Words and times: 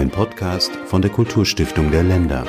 Ein 0.00 0.08
Podcast 0.08 0.74
von 0.86 1.02
der 1.02 1.10
Kulturstiftung 1.10 1.90
der 1.90 2.02
Länder. 2.02 2.46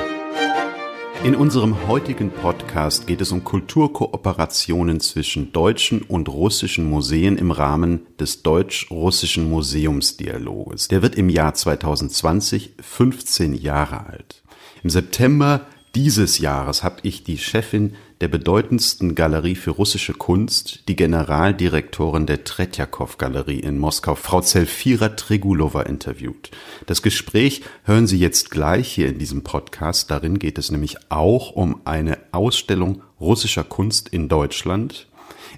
In 1.26 1.36
unserem 1.36 1.86
heutigen 1.86 2.32
Podcast 2.32 3.08
geht 3.08 3.20
es 3.20 3.34
um 3.34 3.44
Kulturkooperationen 3.44 5.02
zwischen 5.02 5.52
deutschen 5.52 6.02
und 6.02 6.30
russischen 6.30 6.90
Museen 6.90 7.38
im 7.38 7.52
Rahmen 7.52 8.08
des 8.18 8.42
deutsch-russischen 8.42 9.50
Museumsdialoges. 9.50 10.88
Der 10.88 11.02
wird 11.02 11.16
im 11.16 11.28
Jahr 11.28 11.54
2020 11.54 12.76
15 12.80 13.54
Jahre 13.54 14.06
alt. 14.06 14.44
Im 14.82 14.90
September 14.90 15.66
dieses 15.96 16.40
Jahres 16.40 16.84
habe 16.84 16.98
ich 17.04 17.24
die 17.24 17.38
Chefin 17.38 17.96
der 18.22 18.28
bedeutendsten 18.28 19.16
Galerie 19.16 19.56
für 19.56 19.72
russische 19.72 20.14
Kunst, 20.14 20.88
die 20.88 20.96
Generaldirektorin 20.96 22.26
der 22.26 22.44
Tretjakow-Galerie 22.44 23.60
in 23.60 23.78
Moskau, 23.78 24.16
Frau 24.16 24.42
Zelfira 24.42 25.10
Tregulova, 25.10 25.82
interviewt. 25.82 26.52
Das 26.86 27.02
Gespräch 27.02 27.64
hören 27.84 28.08
Sie 28.08 28.20
jetzt 28.20 28.52
gleich 28.52 28.92
hier 28.92 29.10
in 29.10 29.18
diesem 29.18 29.44
Podcast. 29.44 30.12
Darin 30.12 30.40
geht 30.40 30.58
es 30.58 30.72
nämlich 30.72 30.98
auch 31.10 31.52
um 31.52 31.82
eine 31.84 32.20
Ausstellung 32.32 33.02
russischer 33.20 33.64
Kunst 33.64 34.10
in 34.10 34.30
Deutschland, 34.30 35.08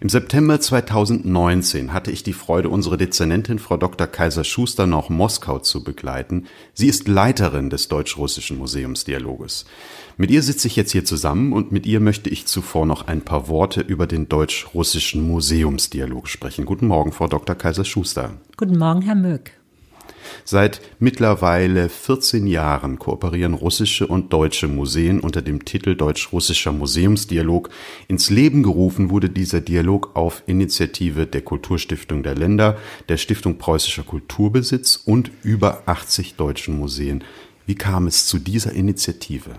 im 0.01 0.09
September 0.09 0.59
2019 0.59 1.93
hatte 1.93 2.11
ich 2.11 2.23
die 2.23 2.33
Freude, 2.33 2.69
unsere 2.69 2.97
Dezernentin 2.97 3.59
Frau 3.59 3.77
Dr. 3.77 4.07
Kaiser-Schuster 4.07 4.87
nach 4.87 5.09
Moskau 5.09 5.59
zu 5.59 5.83
begleiten. 5.83 6.45
Sie 6.73 6.87
ist 6.87 7.07
Leiterin 7.07 7.69
des 7.69 7.87
Deutsch-Russischen 7.87 8.57
Museumsdialoges. 8.57 9.65
Mit 10.17 10.31
ihr 10.31 10.43
sitze 10.43 10.67
ich 10.67 10.75
jetzt 10.75 10.91
hier 10.91 11.05
zusammen 11.05 11.53
und 11.53 11.71
mit 11.71 11.85
ihr 11.85 11.99
möchte 11.99 12.29
ich 12.29 12.45
zuvor 12.45 12.85
noch 12.85 13.07
ein 13.07 13.21
paar 13.21 13.47
Worte 13.47 13.81
über 13.81 14.07
den 14.07 14.29
Deutsch-Russischen 14.29 15.27
Museumsdialog 15.27 16.27
sprechen. 16.27 16.65
Guten 16.65 16.87
Morgen, 16.87 17.11
Frau 17.11 17.27
Dr. 17.27 17.55
Kaiser-Schuster. 17.55 18.31
Guten 18.57 18.77
Morgen, 18.77 19.01
Herr 19.01 19.15
Möck. 19.15 19.62
Seit 20.45 20.81
mittlerweile 20.99 21.89
14 21.89 22.47
Jahren 22.47 22.99
kooperieren 22.99 23.53
russische 23.53 24.07
und 24.07 24.33
deutsche 24.33 24.67
Museen 24.67 25.19
unter 25.19 25.41
dem 25.41 25.65
Titel 25.65 25.95
Deutsch-Russischer 25.95 26.71
Museumsdialog. 26.71 27.69
Ins 28.07 28.29
Leben 28.29 28.63
gerufen 28.63 29.09
wurde 29.09 29.29
dieser 29.29 29.61
Dialog 29.61 30.15
auf 30.15 30.43
Initiative 30.45 31.27
der 31.27 31.41
Kulturstiftung 31.41 32.23
der 32.23 32.35
Länder, 32.35 32.77
der 33.09 33.17
Stiftung 33.17 33.57
Preußischer 33.57 34.03
Kulturbesitz 34.03 34.95
und 35.03 35.31
über 35.43 35.83
80 35.85 36.35
deutschen 36.35 36.77
Museen. 36.77 37.23
Wie 37.65 37.75
kam 37.75 38.07
es 38.07 38.25
zu 38.25 38.39
dieser 38.39 38.73
Initiative? 38.73 39.51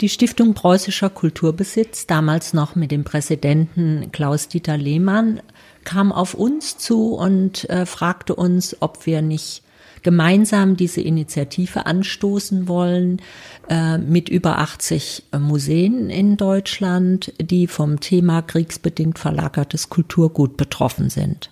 Die 0.00 0.08
Stiftung 0.08 0.54
Preußischer 0.54 1.10
Kulturbesitz, 1.10 2.06
damals 2.06 2.54
noch 2.54 2.76
mit 2.76 2.92
dem 2.92 3.02
Präsidenten 3.02 4.10
Klaus-Dieter 4.12 4.76
Lehmann, 4.76 5.42
kam 5.88 6.12
auf 6.12 6.34
uns 6.34 6.76
zu 6.76 7.14
und 7.14 7.66
äh, 7.70 7.86
fragte 7.86 8.34
uns, 8.34 8.76
ob 8.80 9.06
wir 9.06 9.22
nicht 9.22 9.62
gemeinsam 10.02 10.76
diese 10.76 11.00
Initiative 11.00 11.86
anstoßen 11.86 12.68
wollen 12.68 13.22
äh, 13.70 13.96
mit 13.96 14.28
über 14.28 14.58
80 14.58 15.24
äh, 15.32 15.38
Museen 15.38 16.10
in 16.10 16.36
Deutschland, 16.36 17.32
die 17.40 17.66
vom 17.66 18.00
Thema 18.00 18.42
kriegsbedingt 18.42 19.18
verlagertes 19.18 19.88
Kulturgut 19.88 20.58
betroffen 20.58 21.08
sind. 21.08 21.50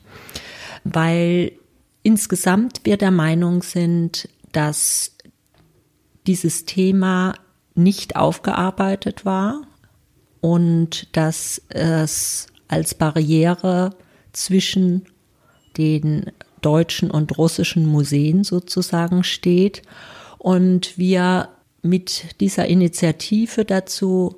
Weil 0.84 1.52
insgesamt 2.02 2.82
wir 2.84 2.98
der 2.98 3.12
Meinung 3.12 3.62
sind, 3.62 4.28
dass 4.52 5.12
dieses 6.26 6.66
Thema 6.66 7.36
nicht 7.74 8.16
aufgearbeitet 8.16 9.24
war 9.24 9.62
und 10.42 11.08
dass 11.16 11.62
es 11.70 12.48
als 12.68 12.94
Barriere 12.94 13.96
zwischen 14.36 15.06
den 15.78 16.30
deutschen 16.60 17.10
und 17.10 17.36
russischen 17.38 17.86
Museen 17.86 18.44
sozusagen 18.44 19.24
steht. 19.24 19.82
Und 20.38 20.98
wir 20.98 21.48
mit 21.82 22.40
dieser 22.40 22.66
Initiative 22.66 23.64
dazu 23.64 24.36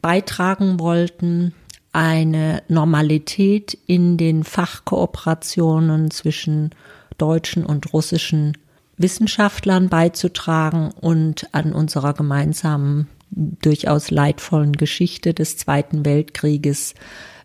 beitragen 0.00 0.78
wollten, 0.80 1.54
eine 1.92 2.62
Normalität 2.68 3.78
in 3.86 4.16
den 4.16 4.44
Fachkooperationen 4.44 6.10
zwischen 6.10 6.70
deutschen 7.18 7.66
und 7.66 7.92
russischen 7.92 8.56
Wissenschaftlern 8.96 9.88
beizutragen 9.88 10.90
und 11.00 11.48
an 11.52 11.72
unserer 11.72 12.14
gemeinsamen, 12.14 13.08
durchaus 13.30 14.10
leidvollen 14.10 14.72
Geschichte 14.72 15.32
des 15.32 15.56
Zweiten 15.56 16.04
Weltkrieges 16.04 16.94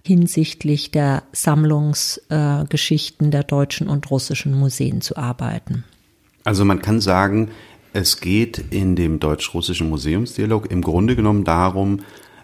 hinsichtlich 0.08 0.90
der 0.92 1.24
Sammlungsgeschichten 1.34 3.28
äh, 3.28 3.32
der 3.32 3.44
deutschen 3.44 3.88
und 3.88 4.10
russischen 4.10 4.58
Museen 4.58 5.02
zu 5.02 5.18
arbeiten. 5.18 5.84
Also 6.44 6.66
man 6.66 6.82
kann 6.82 7.02
sagen, 7.02 7.50
es 7.94 8.20
geht 8.20 8.58
in 8.72 8.96
dem 8.96 9.20
deutsch-russischen 9.20 9.90
Museumsdialog 9.90 10.72
im 10.72 10.82
Grunde 10.82 11.16
genommen 11.16 11.44
darum, 11.44 12.00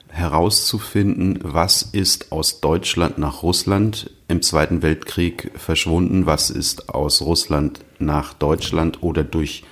herauszufinden, 0.10 1.40
was 1.42 1.82
ist 1.82 2.32
aus 2.32 2.62
Deutschland 2.62 3.18
nach 3.18 3.42
Russland 3.42 4.12
im 4.28 4.42
Zweiten 4.42 4.84
Weltkrieg 4.84 5.52
verschwunden, 5.56 6.26
was 6.26 6.52
ist 6.52 6.90
aus 6.90 7.22
Russland 7.22 7.80
nach 7.98 8.34
Deutschland 8.34 9.02
oder 9.02 9.24
durch 9.24 9.64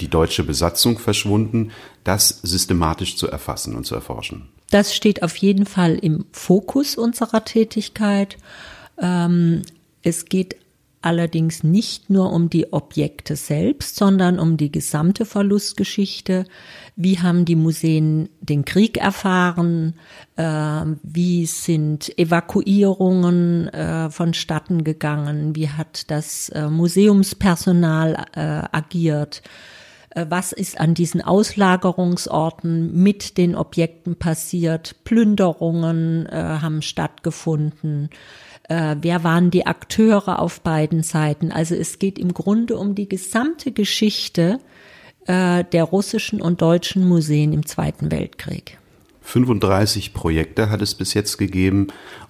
die 0.00 0.08
deutsche 0.08 0.44
Besatzung 0.44 0.98
verschwunden, 0.98 1.72
das 2.04 2.40
systematisch 2.42 3.16
zu 3.16 3.28
erfassen 3.28 3.74
und 3.76 3.84
zu 3.84 3.94
erforschen. 3.94 4.48
Das 4.70 4.94
steht 4.94 5.22
auf 5.22 5.36
jeden 5.36 5.66
Fall 5.66 5.96
im 5.96 6.24
Fokus 6.32 6.96
unserer 6.96 7.44
Tätigkeit. 7.44 8.38
Ähm, 8.98 9.62
es 10.02 10.24
geht 10.24 10.56
allerdings 11.02 11.62
nicht 11.62 12.10
nur 12.10 12.32
um 12.32 12.48
die 12.48 12.72
Objekte 12.72 13.36
selbst, 13.36 13.96
sondern 13.96 14.38
um 14.38 14.56
die 14.56 14.72
gesamte 14.72 15.24
Verlustgeschichte. 15.24 16.44
Wie 16.96 17.18
haben 17.18 17.44
die 17.44 17.56
Museen 17.56 18.28
den 18.40 18.64
Krieg 18.64 18.96
erfahren? 18.98 19.94
Äh, 20.36 20.44
wie 21.02 21.46
sind 21.46 22.16
Evakuierungen 22.18 23.68
äh, 23.68 24.10
vonstatten 24.10 24.84
gegangen? 24.84 25.56
Wie 25.56 25.68
hat 25.68 26.10
das 26.10 26.48
äh, 26.50 26.68
Museumspersonal 26.68 28.26
äh, 28.34 28.40
agiert? 28.72 29.42
Äh, 30.14 30.26
was 30.28 30.52
ist 30.52 30.78
an 30.78 30.94
diesen 30.94 31.22
Auslagerungsorten 31.22 33.02
mit 33.02 33.38
den 33.38 33.54
Objekten 33.54 34.16
passiert, 34.16 34.96
Plünderungen 35.04 36.26
äh, 36.26 36.58
haben 36.60 36.82
stattgefunden, 36.82 38.10
äh, 38.72 38.96
wer 39.02 39.22
waren 39.22 39.50
die 39.50 39.66
Akteure 39.66 40.38
auf 40.38 40.62
beiden 40.62 41.02
Seiten. 41.02 41.52
Also 41.52 41.74
es 41.74 41.98
geht 41.98 42.18
im 42.18 42.32
Grunde 42.32 42.78
um 42.78 42.94
die 42.94 43.08
gesamte 43.08 43.70
Geschichte 43.70 44.60
äh, 45.26 45.62
der 45.64 45.84
russischen 45.84 46.40
und 46.40 46.62
deutschen 46.62 47.06
Museen 47.06 47.52
im 47.52 47.66
Zweiten 47.66 48.10
Weltkrieg. 48.10 48.78
35 49.20 50.14
Projekte 50.14 50.70
hat 50.70 50.80
es 50.80 50.94
bis 50.94 51.12
jetzt 51.12 51.36
gegeben 51.36 51.88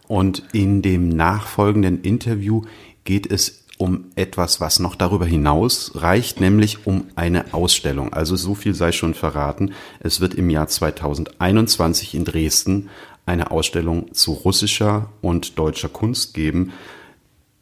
und 0.08 0.42
in 0.52 0.82
dem 0.82 1.08
nachfolgenden 1.08 2.02
Interview 2.02 2.62
geht 3.04 3.30
es 3.30 3.62
um 3.78 4.06
etwas, 4.14 4.60
was 4.60 4.78
noch 4.78 4.94
darüber 4.94 5.26
hinaus 5.26 5.92
reicht, 5.94 6.40
nämlich 6.40 6.86
um 6.86 7.04
eine 7.14 7.52
Ausstellung. 7.54 8.12
Also 8.12 8.36
so 8.36 8.54
viel 8.54 8.74
sei 8.74 8.92
schon 8.92 9.14
verraten. 9.14 9.72
Es 10.00 10.20
wird 10.20 10.34
im 10.34 10.50
Jahr 10.50 10.68
2021 10.68 12.14
in 12.14 12.24
Dresden 12.24 12.90
eine 13.26 13.50
Ausstellung 13.50 14.12
zu 14.14 14.32
russischer 14.32 15.10
und 15.20 15.58
deutscher 15.58 15.88
Kunst 15.88 16.34
geben. 16.34 16.72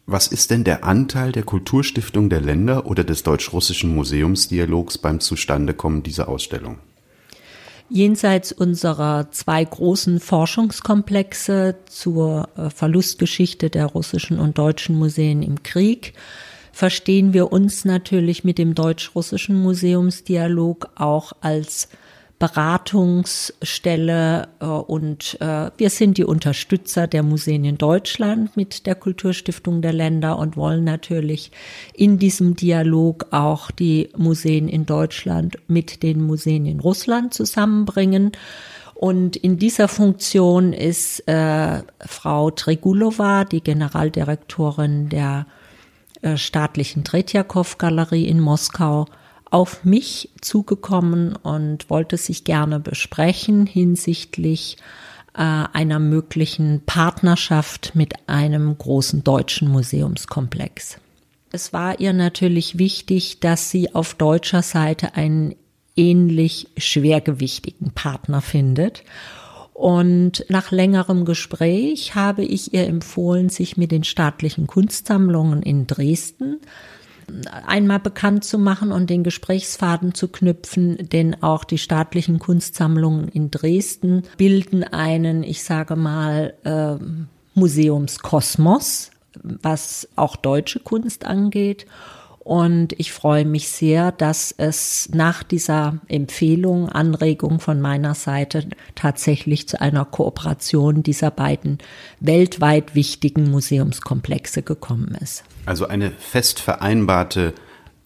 Was 0.07 0.27
ist 0.27 0.51
denn 0.51 0.65
der 0.65 0.85
Anteil 0.85 1.33
der 1.33 1.45
Kulturstiftung 1.45 2.31
der 2.31 2.41
Länder 2.41 2.87
oder 2.87 3.05
des 3.05 3.23
deutsch-russischen 3.23 3.95
Museumsdialogs 3.95 4.99
beim 4.99 5.21
Zustandekommen 5.21 6.03
dieser 6.03 6.29
Ausstellung? 6.29 6.79
Jenseits 7.89 8.53
unserer 8.53 9.31
zwei 9.33 9.65
großen 9.65 10.21
Forschungskomplexe 10.21 11.77
zur 11.87 12.49
äh, 12.57 12.71
Verlustgeschichte 12.71 13.69
der 13.69 13.87
russischen 13.87 14.39
und 14.39 14.59
deutschen 14.59 14.97
Museen 14.97 15.43
im 15.43 15.63
Krieg 15.63 16.15
verstehen 16.73 17.33
wir 17.33 17.53
uns 17.53 17.85
natürlich 17.85 18.45
mit 18.45 18.59
dem 18.59 18.75
deutsch-russischen 18.75 19.61
Museumsdialog 19.61 20.89
auch 20.95 21.33
als 21.41 21.89
Beratungsstelle 22.41 24.49
äh, 24.61 24.65
und 24.65 25.41
äh, 25.41 25.71
wir 25.77 25.91
sind 25.91 26.19
die 26.19 26.25
Unterstützer 26.25 27.07
der 27.07 27.23
Museen 27.23 27.65
in 27.65 27.77
Deutschland 27.77 28.57
mit 28.57 28.87
der 28.87 28.95
Kulturstiftung 28.95 29.83
der 29.83 29.93
Länder 29.93 30.39
und 30.39 30.57
wollen 30.57 30.83
natürlich 30.83 31.53
in 31.93 32.19
diesem 32.19 32.57
Dialog 32.57 33.27
auch 33.31 33.71
die 33.71 34.09
Museen 34.17 34.69
in 34.69 34.87
Deutschland 34.87 35.59
mit 35.69 36.03
den 36.03 36.23
Museen 36.23 36.65
in 36.65 36.81
Russland 36.81 37.35
zusammenbringen. 37.35 38.33
Und 38.95 39.37
in 39.37 39.59
dieser 39.59 39.89
Funktion 39.89 40.73
ist 40.73 41.29
äh, 41.29 41.83
Frau 42.01 42.51
Tregulova, 42.51 43.45
die 43.45 43.63
Generaldirektorin 43.63 45.11
der 45.11 45.47
äh, 46.23 46.39
staatlichen 46.39 47.05
Tretjakow-Galerie 47.05 48.27
in 48.27 48.41
Moskau, 48.41 49.05
auf 49.51 49.85
mich 49.85 50.31
zugekommen 50.41 51.37
und 51.37 51.91
wollte 51.91 52.17
sich 52.17 52.45
gerne 52.45 52.81
besprechen 52.81 53.67
hinsichtlich 53.67 54.77
äh, 55.35 55.41
einer 55.41 55.99
möglichen 55.99 56.83
Partnerschaft 56.87 57.93
mit 57.95 58.15
einem 58.29 58.77
großen 58.77 59.25
deutschen 59.25 59.69
Museumskomplex. 59.69 60.99
Es 61.53 61.73
war 61.73 61.99
ihr 61.99 62.13
natürlich 62.13 62.79
wichtig, 62.79 63.41
dass 63.41 63.71
sie 63.71 63.95
auf 63.95 64.15
deutscher 64.15 64.63
Seite 64.63 65.15
einen 65.15 65.57
ähnlich 65.97 66.69
schwergewichtigen 66.77 67.91
Partner 67.91 68.41
findet. 68.41 69.03
Und 69.75 70.45
nach 70.49 70.71
längerem 70.71 71.25
Gespräch 71.25 72.15
habe 72.15 72.45
ich 72.45 72.75
ihr 72.75 72.87
empfohlen, 72.87 73.49
sich 73.49 73.77
mit 73.77 73.91
den 73.91 74.05
staatlichen 74.05 74.67
Kunstsammlungen 74.67 75.63
in 75.63 75.87
Dresden 75.87 76.61
einmal 77.67 78.01
bekannt 78.01 78.45
zu 78.45 78.59
machen 78.59 78.93
und 78.93 79.11
den 79.11 79.25
Gesprächsfaden 79.25 80.15
zu 80.15 80.29
knüpfen, 80.29 81.09
denn 81.11 81.43
auch 81.43 81.65
die 81.65 81.79
staatlichen 81.79 82.39
Kunstsammlungen 82.39 83.29
in 83.29 83.51
Dresden 83.51 84.23
bilden 84.37 84.85
einen, 84.85 85.43
ich 85.43 85.63
sage 85.63 85.97
mal, 85.97 86.55
äh, 86.65 87.03
Museumskosmos, 87.55 89.11
was 89.43 90.09
auch 90.17 90.37
deutsche 90.37 90.81
Kunst 90.81 91.25
angeht. 91.25 91.87
Und 92.43 92.99
ich 92.99 93.13
freue 93.13 93.45
mich 93.45 93.69
sehr, 93.69 94.13
dass 94.13 94.53
es 94.57 95.11
nach 95.13 95.43
dieser 95.43 95.99
Empfehlung, 96.09 96.89
Anregung 96.89 97.61
von 97.61 97.81
meiner 97.83 98.15
Seite 98.15 98.67
tatsächlich 98.95 99.69
zu 99.69 99.81
einer 99.81 100.07
Kooperation 100.07 101.03
dieser 101.03 101.31
beiden 101.31 101.79
weltweit 102.19 102.95
wichtigen 102.95 103.51
Museumskomplexe 103.51 104.63
gekommen 104.63 105.17
ist. 105.21 105.45
Also 105.67 105.87
eine 105.87 106.11
fest 106.13 106.61
vereinbarte 106.61 107.55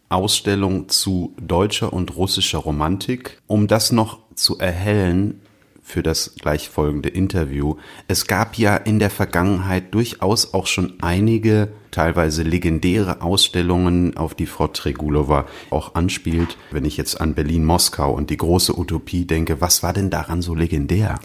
Ausstellung 0.09 0.89
zu 0.89 1.35
deutscher 1.41 1.93
und 1.93 2.17
russischer 2.17 2.59
Romantik. 2.59 3.41
Um 3.47 3.69
das 3.69 3.93
noch 3.93 4.19
zu 4.35 4.59
erhellen, 4.59 5.41
für 5.85 6.03
das 6.03 6.35
gleich 6.41 6.71
folgende 6.71 7.11
Interview. 7.11 7.77
Es 8.09 8.27
gab 8.27 8.57
ja 8.57 8.75
in 8.75 8.99
der 8.99 9.11
Vergangenheit 9.11 9.95
durchaus 9.95 10.55
auch 10.55 10.67
schon 10.67 10.95
einige 11.03 11.69
teilweise 11.91 12.43
legendäre 12.43 13.21
Ausstellungen, 13.21 14.17
auf 14.17 14.35
die 14.35 14.47
Frau 14.47 14.67
Tregulova 14.67 15.47
auch 15.71 15.95
anspielt. 15.95 16.57
Wenn 16.73 16.87
ich 16.87 16.97
jetzt 16.97 17.21
an 17.21 17.35
Berlin-Moskau 17.35 18.13
und 18.13 18.31
die 18.31 18.39
große 18.39 18.77
Utopie 18.77 19.27
denke, 19.27 19.61
was 19.61 19.83
war 19.83 19.93
denn 19.93 20.11
daran 20.11 20.43
so 20.43 20.55
legendär? 20.55 21.21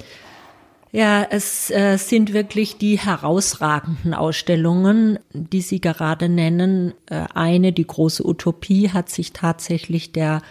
Ja, 0.92 1.24
es 1.24 1.70
äh, 1.70 1.98
sind 1.98 2.34
wirklich 2.34 2.78
die 2.78 3.00
herausragenden 3.00 4.14
Ausstellungen, 4.14 5.20
die 5.34 5.62
Sie 5.62 5.80
gerade 5.80 6.28
nennen. 6.30 6.94
Äh, 7.06 7.26
eine, 7.34 7.72
die 7.72 7.88
große 7.88 8.28
Utopie, 8.28 8.90
hat 8.90 9.10
sich 9.10 9.32
tatsächlich 9.32 10.12
der 10.12 10.42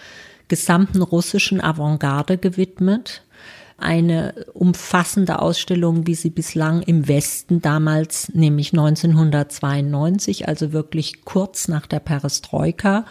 gesamten 0.46 1.02
russischen 1.02 1.60
Avantgarde 1.60 2.38
gewidmet 2.38 3.22
eine 3.78 4.34
umfassende 4.54 5.38
Ausstellung, 5.38 6.06
wie 6.06 6.16
sie 6.16 6.30
bislang 6.30 6.82
im 6.82 7.06
Westen 7.06 7.62
damals, 7.62 8.28
nämlich 8.34 8.72
1992, 8.72 10.48
also 10.48 10.72
wirklich 10.72 11.24
kurz 11.24 11.68
nach 11.68 11.86
der 11.86 12.00
Perestroika, 12.00 13.06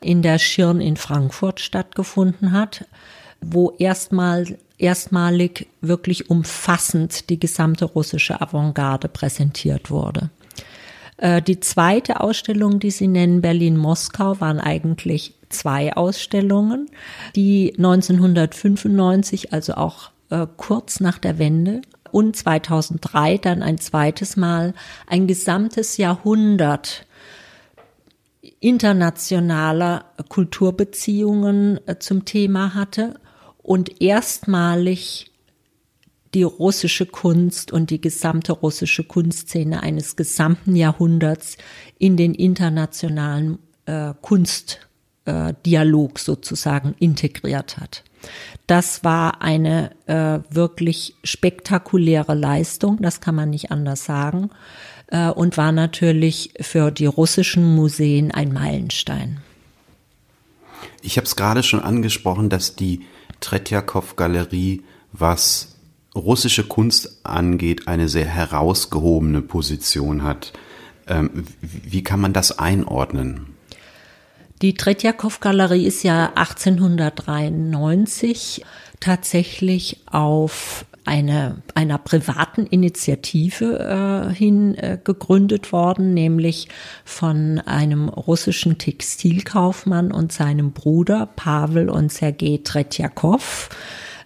in 0.00 0.22
der 0.22 0.38
Schirn 0.38 0.80
in 0.80 0.96
Frankfurt 0.96 1.60
stattgefunden 1.60 2.50
hat, 2.52 2.86
wo 3.40 3.70
erstmal 3.78 4.58
erstmalig 4.78 5.68
wirklich 5.80 6.28
umfassend 6.28 7.30
die 7.30 7.38
gesamte 7.38 7.84
russische 7.84 8.40
Avantgarde 8.40 9.08
präsentiert 9.08 9.90
wurde. 9.90 10.30
Äh, 11.20 11.42
die 11.42 11.60
zweite 11.60 12.20
Ausstellung, 12.20 12.80
die 12.80 12.90
Sie 12.90 13.06
nennen, 13.06 13.42
Berlin-Moskau, 13.42 14.40
waren 14.40 14.58
eigentlich 14.58 15.34
zwei 15.50 15.94
Ausstellungen, 15.94 16.88
die 17.36 17.74
1995, 17.76 19.52
also 19.52 19.74
auch 19.74 20.10
äh, 20.30 20.46
kurz 20.56 21.00
nach 21.00 21.18
der 21.18 21.38
Wende, 21.38 21.82
und 22.10 22.34
2003 22.34 23.38
dann 23.38 23.62
ein 23.62 23.78
zweites 23.78 24.36
Mal 24.36 24.74
ein 25.06 25.28
gesamtes 25.28 25.96
Jahrhundert 25.96 27.06
internationaler 28.58 30.06
Kulturbeziehungen 30.28 31.78
äh, 31.86 31.98
zum 31.98 32.24
Thema 32.24 32.74
hatte 32.74 33.20
und 33.62 34.00
erstmalig 34.00 35.29
die 36.34 36.42
russische 36.42 37.06
Kunst 37.06 37.72
und 37.72 37.90
die 37.90 38.00
gesamte 38.00 38.52
russische 38.52 39.04
Kunstszene 39.04 39.82
eines 39.82 40.16
gesamten 40.16 40.76
Jahrhunderts 40.76 41.56
in 41.98 42.16
den 42.16 42.34
internationalen 42.34 43.58
äh, 43.86 44.14
Kunstdialog 44.20 46.18
äh, 46.18 46.22
sozusagen 46.22 46.94
integriert 46.98 47.78
hat. 47.78 48.04
Das 48.66 49.02
war 49.02 49.42
eine 49.42 49.90
äh, 50.06 50.40
wirklich 50.54 51.14
spektakuläre 51.24 52.34
Leistung, 52.34 52.98
das 53.00 53.20
kann 53.20 53.34
man 53.34 53.50
nicht 53.50 53.72
anders 53.72 54.04
sagen, 54.04 54.50
äh, 55.08 55.30
und 55.30 55.56
war 55.56 55.72
natürlich 55.72 56.52
für 56.60 56.90
die 56.90 57.06
russischen 57.06 57.74
Museen 57.74 58.30
ein 58.30 58.52
Meilenstein. 58.52 59.40
Ich 61.02 61.16
habe 61.16 61.24
es 61.24 61.34
gerade 61.34 61.62
schon 61.62 61.80
angesprochen, 61.80 62.48
dass 62.48 62.76
die 62.76 63.00
Tretjakow-Galerie, 63.40 64.82
was 65.12 65.79
russische 66.14 66.64
Kunst 66.64 67.20
angeht, 67.24 67.88
eine 67.88 68.08
sehr 68.08 68.26
herausgehobene 68.26 69.42
Position 69.42 70.22
hat. 70.22 70.54
Ähm, 71.06 71.44
wie 71.60 72.02
kann 72.02 72.20
man 72.20 72.32
das 72.32 72.58
einordnen? 72.58 73.46
Die 74.62 74.72
Tretjakow-Galerie 74.74 75.86
ist 75.86 76.02
ja 76.02 76.32
1893 76.34 78.64
tatsächlich 79.00 80.00
auf 80.06 80.86
eine, 81.06 81.62
einer 81.74 81.98
privaten 81.98 82.66
Initiative 82.66 84.28
äh, 84.30 84.34
hin 84.34 84.74
äh, 84.74 84.98
gegründet 85.02 85.72
worden, 85.72 86.12
nämlich 86.12 86.68
von 87.04 87.58
einem 87.60 88.10
russischen 88.10 88.76
Textilkaufmann 88.76 90.12
und 90.12 90.32
seinem 90.32 90.72
Bruder 90.72 91.24
Pavel 91.24 91.88
und 91.88 92.12
Sergei 92.12 92.60
Tretjakow. 92.62 93.70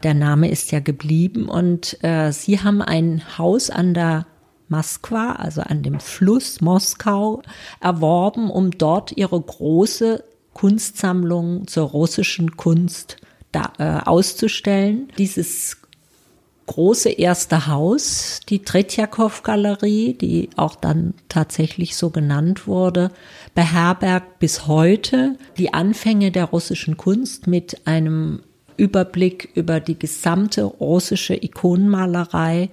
Der 0.04 0.14
Name 0.14 0.50
ist 0.50 0.70
ja 0.70 0.80
geblieben 0.80 1.48
und 1.48 1.96
äh, 2.04 2.30
sie 2.30 2.60
haben 2.60 2.82
ein 2.82 3.22
Haus 3.38 3.70
an 3.70 3.94
der 3.94 4.26
Moskwa, 4.68 5.32
also 5.32 5.62
an 5.62 5.82
dem 5.82 5.98
Fluss 5.98 6.60
Moskau, 6.60 7.42
erworben, 7.80 8.50
um 8.50 8.70
dort 8.70 9.16
ihre 9.16 9.40
große 9.40 10.22
Kunstsammlung 10.52 11.66
zur 11.66 11.88
russischen 11.88 12.56
Kunst 12.56 13.16
da, 13.50 13.72
äh, 13.78 14.04
auszustellen. 14.04 15.08
Dieses 15.16 15.78
große 16.66 17.10
erste 17.10 17.66
Haus, 17.66 18.40
die 18.48 18.60
Tretjakow-Galerie, 18.60 20.14
die 20.14 20.50
auch 20.56 20.76
dann 20.76 21.14
tatsächlich 21.30 21.96
so 21.96 22.10
genannt 22.10 22.66
wurde, 22.66 23.10
beherbergt 23.54 24.38
bis 24.38 24.66
heute 24.66 25.38
die 25.56 25.72
Anfänge 25.72 26.30
der 26.30 26.44
russischen 26.44 26.98
Kunst 26.98 27.46
mit 27.46 27.86
einem 27.86 28.40
Überblick 28.76 29.48
über 29.54 29.80
die 29.80 29.98
gesamte 29.98 30.64
russische 30.64 31.34
Ikonenmalerei 31.34 32.68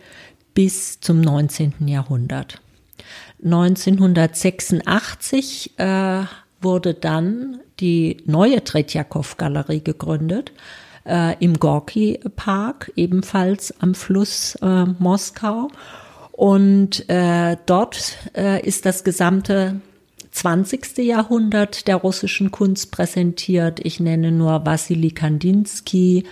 bis 0.54 1.00
zum 1.00 1.22
19. 1.22 1.88
Jahrhundert. 1.88 2.62
1986 3.44 5.80
äh, 5.80 6.26
wurde 6.62 6.94
dann 6.94 7.60
die 7.80 8.18
neue 8.26 8.64
Tretjakow-Galerie 8.64 9.84
gegründet 9.84 10.52
äh, 11.06 11.36
im 11.44 11.60
Gorki-Park, 11.60 12.92
ebenfalls 12.96 13.74
am 13.82 13.96
Fluss 13.96 14.56
äh, 14.62 14.86
Moskau. 15.00 15.70
Und 16.32 17.10
äh, 17.10 17.58
dort 17.66 18.18
äh, 18.36 18.66
ist 18.66 18.86
das 18.86 19.04
gesamte 19.04 19.82
20. 20.32 20.98
Jahrhundert 21.00 21.88
der 21.88 21.98
russischen 21.98 22.52
Kunst 22.52 22.92
präsentiert. 22.92 23.80
Ich 23.84 24.00
nenne 24.00 24.32
nur 24.32 24.66
Wassily 24.66 25.12
Kandinsky 25.12 26.26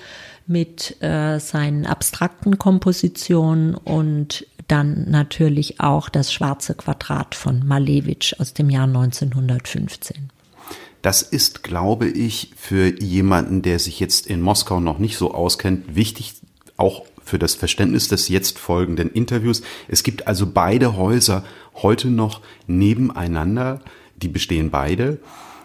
mit 0.48 1.02
äh, 1.02 1.40
seinen 1.40 1.86
abstrakten 1.86 2.58
Kompositionen 2.58 3.76
und 3.76 4.48
dann 4.68 5.10
natürlich 5.10 5.80
auch 5.80 6.10
das 6.10 6.32
schwarze 6.32 6.76
Quadrat 6.76 7.36
von 7.36 7.66
Malevich 7.66 8.40
aus 8.40 8.54
dem 8.54 8.70
Jahr 8.70 8.86
1915. 8.86 10.30
Das 11.02 11.22
ist, 11.22 11.64
glaube 11.64 12.08
ich, 12.08 12.52
für 12.58 13.02
jemanden, 13.02 13.62
der 13.62 13.80
sich 13.80 14.00
jetzt 14.00 14.28
in 14.28 14.42
Moskau 14.42 14.80
noch 14.80 15.00
nicht 15.00 15.18
so 15.18 15.34
auskennt, 15.34 15.96
wichtig, 15.96 16.36
auch 16.78 17.06
für 17.24 17.40
das 17.40 17.56
Verständnis 17.56 18.08
des 18.08 18.28
jetzt 18.28 18.60
folgenden 18.60 19.12
Interviews. 19.12 19.62
Es 19.88 20.04
gibt 20.04 20.28
also 20.28 20.48
beide 20.48 20.98
Häuser 20.98 21.44
heute 21.82 22.10
noch 22.10 22.42
nebeneinander. 22.68 23.82
Die 24.18 24.28
bestehen 24.28 24.70
beide. 24.70 25.20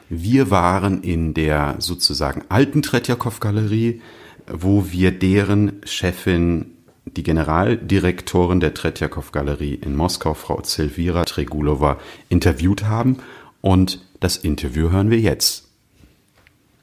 Wir 0.09 0.51
waren 0.51 1.03
in 1.03 1.35
der 1.35 1.77
sozusagen 1.79 2.43
alten 2.49 2.83
Tretjakow-Galerie, 2.83 4.01
wo 4.47 4.91
wir 4.91 5.11
deren 5.11 5.81
Chefin, 5.85 6.73
die 7.07 7.23
Generaldirektorin 7.23 8.61
der 8.61 8.75
Tretjakow-Galerie 8.75 9.75
in 9.75 9.97
Moskau, 9.97 10.35
Frau 10.35 10.61
Zelvira 10.61 11.25
Tregulova, 11.25 11.99
interviewt 12.29 12.85
haben. 12.85 13.19
Und 13.61 14.05
das 14.21 14.37
Interview 14.37 14.91
hören 14.91 15.11
wir 15.11 15.21
jetzt. 15.21 15.69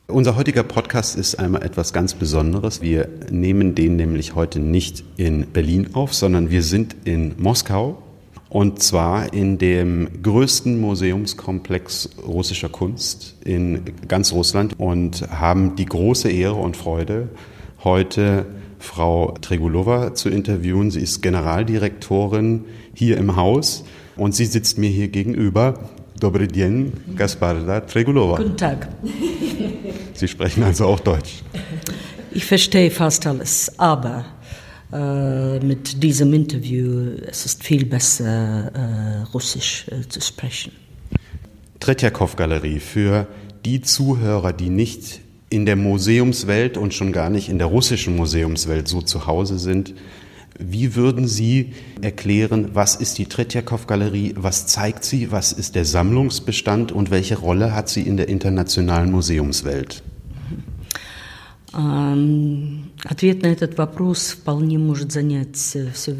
Unser 0.07 0.35
heutiger 0.35 0.63
Podcast 0.63 1.15
ist 1.15 1.35
einmal 1.35 1.63
etwas 1.63 1.93
ganz 1.93 2.15
Besonderes. 2.15 2.81
Wir 2.81 3.07
nehmen 3.29 3.75
den 3.75 3.95
nämlich 3.95 4.35
heute 4.35 4.59
nicht 4.59 5.03
in 5.15 5.51
Berlin 5.51 5.91
auf, 5.93 6.13
sondern 6.13 6.50
wir 6.50 6.63
sind 6.63 6.95
in 7.05 7.35
Moskau 7.38 8.03
Und 8.51 8.84
zwar 8.84 9.31
in 9.31 9.58
dem 9.60 10.10
größten 10.22 10.77
Museumskomplex 10.77 12.10
russischer 12.27 12.67
Kunst 12.67 13.38
in 13.46 13.79
ganz 14.10 14.34
Russland 14.34 14.77
und 14.77 15.22
haben 15.31 15.77
die 15.77 15.86
große 15.86 16.29
Ehre 16.29 16.55
und 16.55 16.75
Freude, 16.75 17.29
heute 17.86 18.46
Frau 18.77 19.36
Tregulova 19.39 20.15
zu 20.15 20.27
interviewen. 20.27 20.91
Sie 20.91 21.00
ist 21.00 21.22
Generaldirektorin 21.22 22.65
hier 22.93 23.17
im 23.20 23.38
Haus 23.38 23.86
und 24.17 24.36
sie 24.36 24.46
sitzt 24.46 24.77
mir 24.77 24.89
hier 24.89 25.08
gegenüber. 25.08 25.75
Dobry 26.20 26.50
dzień, 26.50 26.91
Gasparda 27.15 27.79
Tregulova. 27.79 28.36
Guten 28.36 28.58
Tag. 28.58 28.89
Sie 30.13 30.27
sprechen 30.27 30.63
also 30.63 30.88
auch 30.88 31.00
Deutsch. 31.00 31.41
Ich 32.34 32.43
verstehe 32.43 32.91
fast 32.91 33.25
alles, 33.25 33.72
aber 33.79 34.25
äh, 34.93 35.60
mit 35.60 36.03
diesem 36.03 36.33
Interview 36.33 37.17
es 37.27 37.45
ist 37.45 37.63
viel 37.63 37.86
besser, 37.86 38.71
äh, 38.74 39.21
Russisch 39.33 39.86
äh, 39.89 40.07
zu 40.07 40.21
sprechen. 40.21 40.71
Tretjakow-Galerie 41.79 42.79
für 42.79 43.27
die 43.65 43.81
Zuhörer, 43.81 44.53
die 44.53 44.69
nicht 44.69 45.21
in 45.50 45.65
der 45.65 45.75
Museumswelt 45.75 46.77
und 46.77 46.93
schon 46.93 47.12
gar 47.12 47.29
nicht 47.29 47.50
in 47.50 47.57
der 47.57 47.67
russischen 47.67 48.15
Museumswelt 48.15 48.88
so 48.88 49.01
zu 49.01 49.27
Hause 49.27 49.60
sind. 49.60 49.93
Wie 50.57 50.95
würden 50.95 51.27
Sie 51.27 51.74
erklären, 52.01 52.71
was 52.74 52.95
ist 52.95 53.17
die 53.17 53.25
Tretjakow-Galerie, 53.25 54.36
was 54.38 54.67
zeigt 54.67 55.03
sie, 55.03 55.31
was 55.31 55.51
ist 55.53 55.75
der 55.75 55.86
Sammlungsbestand 55.86 56.91
und 56.91 57.10
welche 57.10 57.38
Rolle 57.38 57.74
hat 57.74 57.89
sie 57.89 58.01
in 58.01 58.17
der 58.17 58.29
internationalen 58.29 59.12
Museumswelt? 59.12 60.03
Ähm, 61.77 62.91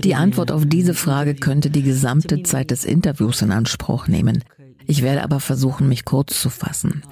die 0.04 0.16
Antwort 0.16 0.52
auf 0.52 0.66
diese 0.66 0.94
Frage 0.94 1.36
könnte 1.36 1.70
die 1.70 1.84
gesamte 1.84 2.44
Zeit 2.44 2.72
des 2.72 2.86
Interviews 2.86 3.42
in 3.42 3.52
Anspruch 3.52 4.08
nehmen. 4.08 4.44
Ich 4.88 5.02
werde 5.02 5.24
aber 5.24 5.40
versuchen, 5.40 5.88
mich 5.88 6.06
kurz 6.06 6.42
zu 6.42 6.50
fassen. 6.50 7.04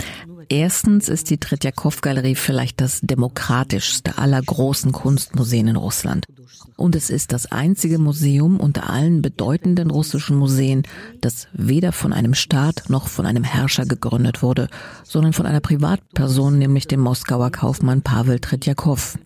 Erstens 0.52 1.10
ist 1.10 1.30
die 1.30 1.38
Tretjakow-Galerie 1.38 2.34
vielleicht 2.34 2.82
das 2.82 3.02
demokratischste 3.02 4.18
aller 4.18 4.42
großen 4.42 4.92
Kunstmuseen 4.92 5.68
in 5.68 5.76
Russland. 5.76 6.26
Und 6.76 6.96
es 6.96 7.12
ist 7.12 7.34
das 7.34 7.52
einzige 7.52 8.00
Museum 8.00 8.60
unter 8.60 8.90
allen 8.90 9.22
bedeutenden 9.22 9.92
russischen 9.92 10.38
Museen, 10.38 10.84
das 11.22 11.48
weder 11.54 11.92
von 11.92 12.14
einem 12.14 12.34
Staat 12.34 12.86
noch 12.90 13.08
von 13.10 13.28
einem 13.28 13.44
Herrscher 13.44 13.86
gegründet 13.86 14.42
wurde, 14.42 14.70
sondern 15.04 15.34
von 15.34 15.46
einer 15.46 15.60
Privatperson, 15.60 16.58
nämlich 16.58 16.88
dem 16.88 17.02
Moskauer 17.02 17.52
Kaufmann 17.52 18.02
Pavel 18.02 18.40
Tretjakow. 18.40 19.20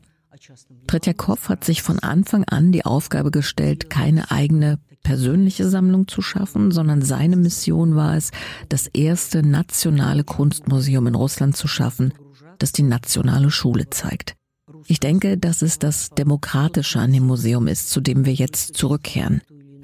Tretjakow 0.88 1.48
hat 1.48 1.64
sich 1.64 1.84
von 1.84 2.00
Anfang 2.00 2.44
an 2.44 2.74
die 2.74 2.84
Aufgabe 2.84 3.32
gestellt, 3.32 3.90
keine 3.90 4.30
eigene 4.30 4.78
persönliche 5.04 5.70
Sammlung 5.70 6.08
zu 6.08 6.22
schaffen, 6.22 6.72
sondern 6.72 7.02
seine 7.02 7.36
Mission 7.36 7.96
war 7.96 8.16
es, 8.16 8.32
das 8.70 8.88
erste 8.88 9.44
nationale 9.44 10.24
Kunstmuseum 10.24 11.08
in 11.08 11.16
Russland 11.16 11.56
zu 11.56 11.68
schaffen, 11.68 12.14
das 12.58 12.72
die 12.72 12.84
nationale 12.84 13.52
Schule 13.52 13.90
zeigt. 13.90 14.36
Ich 14.88 15.00
denke, 15.00 15.38
dass 15.38 15.62
es 15.62 15.80
das 15.80 16.10
Demokratische 16.10 17.00
an 17.00 17.14
dem 17.14 17.26
Museum 17.26 17.68
ist, 17.68 17.90
zu 17.90 18.02
dem 18.02 18.26
wir 18.26 18.34
jetzt 18.34 18.76
zurückkehren. 18.76 19.42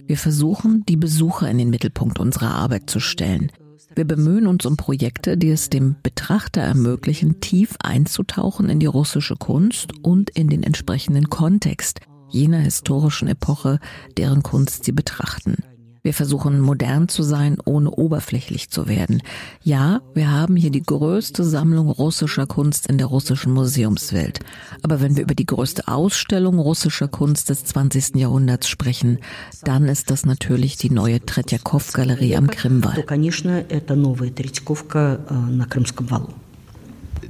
Wir 0.08 0.18
versuchen, 0.18 0.84
die 0.90 0.98
Besucher 0.98 1.50
in 1.50 1.58
den 1.58 1.70
Mittelpunkt 1.70 2.20
unserer 2.20 2.56
Arbeit 2.56 2.90
zu 2.90 3.00
stellen. 3.00 3.52
Wir 3.96 4.06
bemühen 4.06 4.48
uns 4.48 4.66
um 4.66 4.78
Projekte, 4.78 5.38
die 5.38 5.50
es 5.50 5.70
dem 5.70 5.96
Betrachter 6.02 6.62
ermöglichen, 6.62 7.42
tief 7.42 7.76
einzutauchen 7.80 8.70
in 8.70 8.80
die 8.80 8.86
russische 8.86 9.36
Kunst 9.36 9.94
und 10.04 10.30
in 10.30 10.48
den 10.48 10.64
entsprechenden 10.64 11.30
Kontext, 11.30 12.00
jener 12.30 12.60
historischen 12.60 13.28
Epoche, 13.28 13.80
deren 14.18 14.44
Kunst 14.44 14.86
sie 14.86 14.92
betrachten. 14.92 15.58
Wir 16.02 16.14
versuchen 16.14 16.62
modern 16.62 17.10
zu 17.10 17.24
sein, 17.24 17.58
ohne 17.66 17.92
oberflächlich 17.92 18.70
zu 18.70 18.88
werden. 18.88 19.22
Ja, 19.62 20.00
wir 20.14 20.32
haben 20.32 20.56
hier 20.56 20.72
die 20.72 20.82
größte 20.82 21.44
Sammlung 21.44 21.90
russischer 21.90 22.48
Kunst 22.48 22.88
in 22.88 22.98
der 22.98 23.08
russischen 23.08 23.52
Museumswelt. 23.52 24.40
Aber 24.82 25.02
wenn 25.02 25.18
wir 25.18 25.24
über 25.24 25.36
die 25.36 25.46
größte 25.46 25.90
Ausstellung 25.90 26.58
russischer 26.58 27.10
Kunst 27.10 27.50
des 27.50 27.66
20. 27.66 28.16
Jahrhunderts 28.16 28.70
sprechen, 28.70 29.20
dann 29.64 29.90
ist 29.90 30.10
das 30.10 30.26
natürlich 30.26 30.78
die 30.78 30.90
neue 30.90 31.20
Tretjakow-Galerie 31.20 32.38
am 32.38 32.48
Krimwall. 32.48 33.04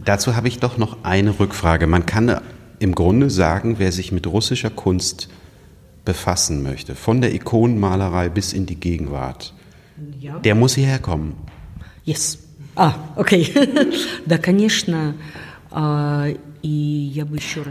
Dazu 0.05 0.35
habe 0.35 0.47
ich 0.47 0.59
doch 0.59 0.77
noch 0.77 1.03
eine 1.03 1.39
Rückfrage. 1.39 1.87
Man 1.87 2.05
kann 2.05 2.39
im 2.78 2.94
Grunde 2.94 3.30
sagen, 3.30 3.76
wer 3.78 3.92
sich 3.92 4.12
mit 4.12 4.26
russischer 4.26 4.70
Kunst 4.70 5.28
befassen 6.04 6.62
möchte, 6.62 6.94
von 6.94 7.20
der 7.20 7.34
Ikonenmalerei 7.34 8.28
bis 8.28 8.52
in 8.52 8.66
die 8.66 8.78
Gegenwart, 8.78 9.54
ja. 10.20 10.38
der 10.38 10.54
muss 10.54 10.74
hierher 10.74 10.98
kommen. 10.98 11.34
Yes. 12.04 12.38
Ah, 12.76 12.94
okay. 13.16 13.48
да, 14.26 14.38
конечно. 14.38 15.14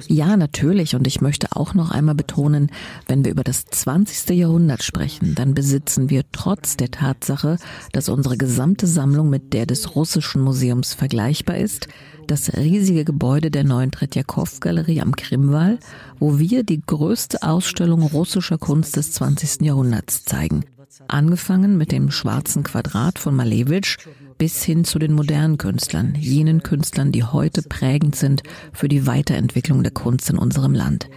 Ja, 0.07 0.37
natürlich. 0.37 0.95
Und 0.95 1.07
ich 1.07 1.21
möchte 1.21 1.47
auch 1.55 1.73
noch 1.73 1.91
einmal 1.91 2.15
betonen, 2.15 2.69
wenn 3.07 3.23
wir 3.23 3.31
über 3.31 3.43
das 3.43 3.65
20. 3.65 4.37
Jahrhundert 4.37 4.83
sprechen, 4.83 5.35
dann 5.35 5.53
besitzen 5.53 6.09
wir 6.09 6.23
trotz 6.31 6.75
der 6.75 6.91
Tatsache, 6.91 7.57
dass 7.91 8.09
unsere 8.09 8.37
gesamte 8.37 8.85
Sammlung 8.85 9.29
mit 9.29 9.53
der 9.53 9.65
des 9.65 9.95
russischen 9.95 10.41
Museums 10.41 10.93
vergleichbar 10.93 11.57
ist, 11.57 11.87
das 12.30 12.56
riesige 12.56 13.04
Gebäude 13.04 13.50
der 13.50 13.64
neuen 13.64 13.90
Tretjakow-Galerie 13.90 15.00
am 15.00 15.16
Krimwall, 15.16 15.78
wo 16.18 16.38
wir 16.38 16.62
die 16.62 16.80
größte 16.80 17.42
Ausstellung 17.42 18.02
russischer 18.02 18.58
Kunst 18.58 18.96
des 18.96 19.12
20. 19.12 19.62
Jahrhunderts 19.62 20.24
zeigen. 20.24 20.64
Angefangen 21.08 21.76
mit 21.76 21.92
dem 21.92 22.10
schwarzen 22.10 22.62
Quadrat 22.62 23.18
von 23.18 23.34
Malevich 23.34 23.96
bis 24.36 24.62
hin 24.62 24.84
zu 24.84 24.98
den 24.98 25.12
modernen 25.12 25.58
Künstlern, 25.58 26.14
jenen 26.14 26.62
Künstlern, 26.62 27.12
die 27.12 27.24
heute 27.24 27.62
prägend 27.62 28.14
sind 28.14 28.42
für 28.72 28.88
die 28.88 29.06
Weiterentwicklung 29.06 29.82
der 29.82 29.92
Kunst 29.92 30.30
in 30.30 30.38
unserem 30.38 30.74
Land. 30.74 31.08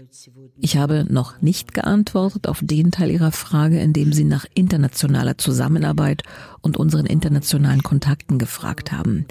Ich 0.60 0.78
habe 0.78 1.06
noch 1.10 1.42
nicht 1.42 1.74
geantwortet 1.74 2.48
auf 2.48 2.60
den 2.62 2.92
Teil 2.92 3.12
Ihrer 3.12 3.32
Frage, 3.32 3.80
in 3.80 3.94
dem 3.94 4.14
Sie 4.14 4.24
nach 4.24 4.46
internationaler 4.54 5.38
Zusammenarbeit 5.38 6.24
und 6.62 6.78
unseren 6.78 7.06
internationalen 7.06 7.84
Kontakten 7.84 8.38
gefragt 8.38 8.92
haben. 8.92 9.26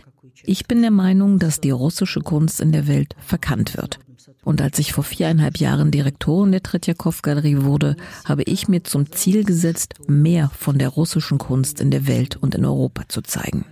Ich 0.52 0.66
bin 0.66 0.82
der 0.82 0.90
Meinung, 0.90 1.38
dass 1.38 1.60
die 1.60 1.70
russische 1.70 2.18
Kunst 2.18 2.60
in 2.60 2.72
der 2.72 2.88
Welt 2.88 3.14
verkannt 3.20 3.76
wird. 3.76 4.00
Und 4.42 4.60
als 4.60 4.80
ich 4.80 4.92
vor 4.92 5.04
viereinhalb 5.04 5.58
Jahren 5.58 5.92
Direktorin 5.92 6.50
der 6.50 6.60
Tretjakow-Galerie 6.60 7.62
wurde, 7.62 7.94
habe 8.24 8.42
ich 8.42 8.66
mir 8.66 8.82
zum 8.82 9.12
Ziel 9.12 9.44
gesetzt, 9.44 9.94
mehr 10.08 10.50
von 10.58 10.76
der 10.76 10.88
russischen 10.88 11.38
Kunst 11.38 11.80
in 11.80 11.92
der 11.92 12.08
Welt 12.08 12.34
und 12.34 12.56
in 12.56 12.64
Europa 12.64 13.04
zu 13.06 13.22
zeigen. 13.22 13.64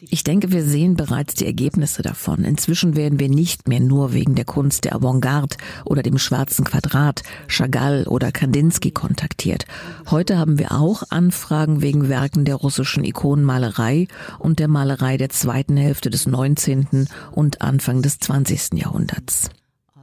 Ich 0.00 0.24
denke, 0.24 0.52
wir 0.52 0.64
sehen 0.64 0.96
bereits 0.96 1.34
die 1.34 1.46
Ergebnisse 1.46 2.02
davon. 2.02 2.44
Inzwischen 2.44 2.96
werden 2.96 3.18
wir 3.18 3.28
nicht 3.28 3.68
mehr 3.68 3.80
nur 3.80 4.12
wegen 4.12 4.34
der 4.34 4.44
Kunst 4.44 4.84
der 4.84 4.94
Avantgarde 4.94 5.56
oder 5.84 6.02
dem 6.02 6.18
schwarzen 6.18 6.64
Quadrat, 6.64 7.22
Chagall 7.48 8.06
oder 8.06 8.32
Kandinsky 8.32 8.90
kontaktiert. 8.90 9.66
Heute 10.10 10.38
haben 10.38 10.58
wir 10.58 10.72
auch 10.72 11.04
Anfragen 11.10 11.82
wegen 11.82 12.08
Werken 12.08 12.44
der 12.44 12.56
russischen 12.56 13.04
Ikonenmalerei 13.04 14.08
und 14.38 14.58
der 14.58 14.68
Malerei 14.68 15.16
der 15.16 15.30
zweiten 15.30 15.76
Hälfte 15.76 16.10
des 16.10 16.26
19. 16.26 17.08
und 17.32 17.62
Anfang 17.62 18.02
des 18.02 18.18
20. 18.18 18.74
Jahrhunderts. 18.74 19.50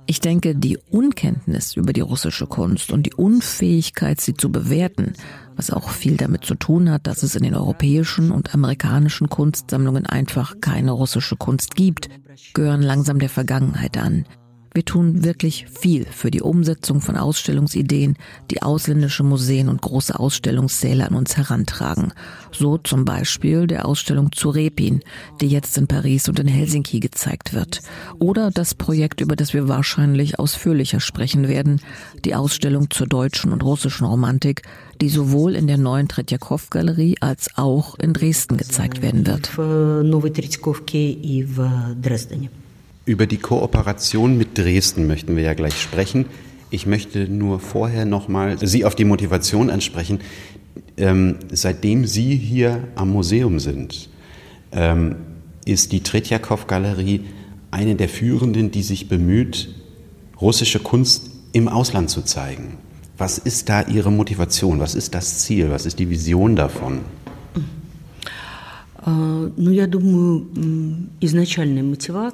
Ich 0.09 0.21
denke, 0.21 0.55
die 0.55 0.77
Unkenntnis 0.89 1.75
über 1.75 1.91
die 1.91 2.01
russische 2.01 2.47
Kunst 2.47 2.91
und 2.91 3.05
die 3.05 3.13
Unfähigkeit, 3.13 4.21
sie 4.21 4.35
zu 4.35 4.49
bewerten, 4.49 5.13
was 5.57 5.69
auch 5.69 5.89
viel 5.89 6.15
damit 6.15 6.45
zu 6.45 6.55
tun 6.55 6.89
hat, 6.89 7.07
dass 7.07 7.23
es 7.23 7.35
in 7.35 7.43
den 7.43 7.55
europäischen 7.55 8.31
und 8.31 8.53
amerikanischen 8.53 9.27
Kunstsammlungen 9.27 10.05
einfach 10.05 10.61
keine 10.61 10.91
russische 10.91 11.35
Kunst 11.35 11.75
gibt, 11.75 12.07
gehören 12.53 12.81
langsam 12.81 13.19
der 13.19 13.29
Vergangenheit 13.29 13.97
an. 13.97 14.25
Wir 14.77 14.85
tun 14.85 15.23
wirklich 15.23 15.65
viel 15.67 16.05
für 16.05 16.29
die 16.29 16.43
Umsetzung 16.43 17.01
von 17.01 17.17
Ausstellungsideen, 17.17 18.15
die 18.51 18.61
ausländische 18.61 19.23
Museen 19.23 19.69
und 19.69 19.81
große 19.81 20.19
Ausstellungssäle 20.19 21.07
an 21.07 21.15
uns 21.15 21.35
herantragen. 21.35 22.13
So 22.51 22.77
zum 22.77 23.03
Beispiel 23.03 23.65
der 23.65 23.87
Ausstellung 23.87 24.31
zu 24.33 24.51
Repin, 24.51 24.99
die 25.41 25.47
jetzt 25.47 25.79
in 25.79 25.87
Paris 25.87 26.29
und 26.29 26.37
in 26.37 26.47
Helsinki 26.47 26.99
gezeigt 26.99 27.55
wird. 27.55 27.81
Oder 28.19 28.51
das 28.51 28.75
Projekt, 28.75 29.19
über 29.19 29.35
das 29.35 29.55
wir 29.55 29.67
wahrscheinlich 29.67 30.37
ausführlicher 30.37 30.99
sprechen 30.99 31.47
werden, 31.47 31.81
die 32.23 32.35
Ausstellung 32.35 32.91
zur 32.91 33.07
deutschen 33.07 33.53
und 33.53 33.63
russischen 33.63 34.05
Romantik, 34.05 34.61
die 35.01 35.09
sowohl 35.09 35.55
in 35.55 35.65
der 35.65 35.79
neuen 35.79 36.07
Tretjakow-Galerie 36.07 37.15
als 37.19 37.49
auch 37.57 37.97
in 37.97 38.13
Dresden 38.13 38.57
gezeigt 38.57 39.01
werden 39.01 39.25
wird. 39.25 39.47
Über 43.07 43.25
die 43.25 43.37
Kooperation 43.37 44.37
mit 44.37 44.57
Dresden 44.57 45.07
möchten 45.07 45.37
wir 45.37 45.43
ja 45.43 45.53
gleich 45.53 45.81
sprechen. 45.81 46.25
Ich 46.69 46.85
möchte 46.85 47.29
nur 47.29 47.61
vorher 47.61 48.03
nochmal 48.03 48.57
Sie 48.67 48.83
auf 48.83 48.95
die 48.95 49.05
Motivation 49.05 49.69
ansprechen. 49.69 50.19
Ähm, 50.97 51.37
seitdem 51.49 52.05
Sie 52.05 52.35
hier 52.35 52.85
am 52.95 53.11
Museum 53.11 53.61
sind, 53.61 54.09
ähm, 54.73 55.15
ist 55.63 55.93
die 55.93 56.03
Tretjakow-Galerie 56.03 57.21
eine 57.71 57.95
der 57.95 58.09
führenden, 58.09 58.71
die 58.71 58.83
sich 58.83 59.07
bemüht, 59.07 59.73
russische 60.41 60.79
Kunst 60.79 61.31
im 61.53 61.69
Ausland 61.69 62.09
zu 62.09 62.23
zeigen. 62.23 62.77
Was 63.17 63.37
ist 63.37 63.69
da 63.69 63.83
Ihre 63.83 64.11
Motivation? 64.11 64.81
Was 64.81 64.95
ist 64.95 65.15
das 65.15 65.39
Ziel? 65.39 65.71
Was 65.71 65.85
ist 65.85 65.97
die 65.99 66.09
Vision 66.09 66.57
davon? 66.57 66.99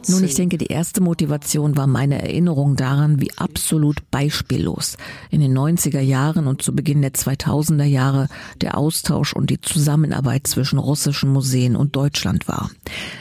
Nun, 0.10 0.24
ich 0.24 0.34
denke, 0.34 0.58
die 0.58 0.68
erste 0.68 1.02
Motivation 1.02 1.78
war 1.78 1.86
meine 1.86 2.20
Erinnerung 2.20 2.76
daran, 2.76 3.22
wie 3.22 3.30
absolut 3.38 4.10
beispiellos 4.10 4.98
in 5.30 5.40
den 5.40 5.56
90er 5.56 6.00
Jahren 6.00 6.48
und 6.48 6.64
zu 6.64 6.74
Beginn 6.74 7.04
der 7.04 7.14
2000er 7.14 7.84
Jahre 7.84 8.28
der 8.62 8.76
Austausch 8.76 9.34
und 9.34 9.52
die 9.52 9.62
Zusammenarbeit 9.62 10.48
zwischen 10.48 10.80
russischen 10.80 11.32
Museen 11.32 11.76
und 11.76 11.96
Deutschland 11.96 12.48
war. 12.48 12.72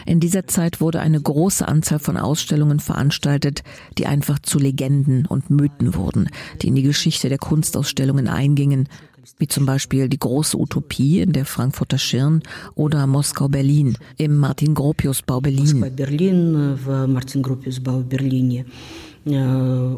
In 0.07 0.19
dieser 0.19 0.47
Zeit 0.47 0.81
wurde 0.81 1.01
eine 1.01 1.21
große 1.21 1.69
Anzahl 1.69 1.99
von 1.99 2.17
Ausstellungen 2.17 2.81
veranstaltet, 2.81 3.65
die 3.99 4.07
einfach 4.07 4.39
zu 4.39 4.59
Legenden 4.59 5.27
und 5.27 5.51
Mythen 5.51 5.95
wurden, 5.95 6.31
die 6.63 6.69
in 6.69 6.75
die 6.75 6.83
Geschichte 6.83 7.29
der 7.29 7.39
Kunstausstellungen 7.39 8.29
eingingen 8.29 8.89
wie 9.39 9.49
zum 9.49 9.67
Beispiel 9.67 10.09
die 10.09 10.19
große 10.19 10.59
Utopie 10.59 11.21
in 11.21 11.33
der 11.33 11.45
Frankfurter 11.45 11.99
Schirn 11.99 12.43
oder 12.75 13.07
Moskau-Berlin 13.07 13.97
im 14.19 14.37
Martin-Gropius-Bau 14.37 15.41
Berlin. 15.41 15.81
Moskau-Berlin, 15.81 16.79
Martin-Gropius-Bau 17.13 18.01
Berlin. 18.01 18.65
Äh, 19.25 19.97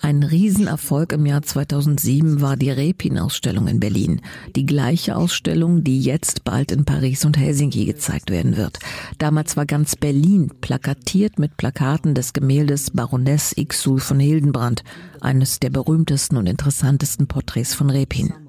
ein 0.00 0.22
Riesenerfolg 0.22 1.12
im 1.12 1.26
Jahr 1.26 1.42
2007 1.42 2.40
war 2.40 2.56
die 2.56 2.70
Repin-Ausstellung 2.70 3.68
in 3.68 3.80
Berlin. 3.80 4.22
Die 4.54 4.64
gleiche 4.64 5.16
Ausstellung, 5.16 5.84
die 5.84 6.00
jetzt 6.00 6.44
bald 6.44 6.72
in 6.72 6.86
Paris 6.86 7.26
und 7.26 7.36
Helsinki 7.36 7.84
gezeigt 7.84 8.30
werden 8.30 8.56
wird. 8.56 8.78
Damals 9.18 9.58
war 9.58 9.66
ganz 9.66 9.94
Berlin 9.94 10.50
plakatiert 10.62 11.38
mit 11.38 11.58
Plakaten 11.58 12.14
des 12.14 12.32
Gemäldes 12.32 12.92
Baroness 12.92 13.52
Ixul 13.56 14.00
von 14.00 14.20
Hildenbrand, 14.20 14.82
eines 15.20 15.60
der 15.60 15.70
berühmtesten 15.70 16.38
und 16.38 16.46
interessantesten 16.46 17.26
Porträts 17.26 17.74
von 17.74 17.90
Repin. 17.90 18.45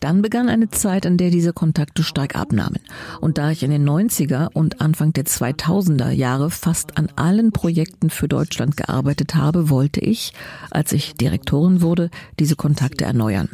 Dann 0.00 0.22
begann 0.22 0.48
eine 0.48 0.68
Zeit, 0.68 1.04
in 1.04 1.16
der 1.16 1.30
diese 1.30 1.52
Kontakte 1.52 2.02
stark 2.02 2.36
abnahmen. 2.36 2.78
Und 3.20 3.38
da 3.38 3.50
ich 3.50 3.62
in 3.62 3.70
den 3.70 3.88
90er 3.88 4.50
und 4.52 4.80
Anfang 4.80 5.12
der 5.12 5.24
2000er 5.24 6.10
Jahre 6.10 6.50
fast 6.50 6.96
an 6.98 7.08
allen 7.16 7.52
Projekten 7.52 8.10
für 8.10 8.28
Deutschland 8.28 8.76
gearbeitet 8.76 9.34
habe, 9.34 9.70
wollte 9.70 10.00
ich, 10.00 10.32
als 10.70 10.92
ich 10.92 11.14
Direktorin 11.14 11.82
wurde, 11.82 12.10
diese 12.38 12.56
Kontakte 12.56 13.04
erneuern. 13.04 13.48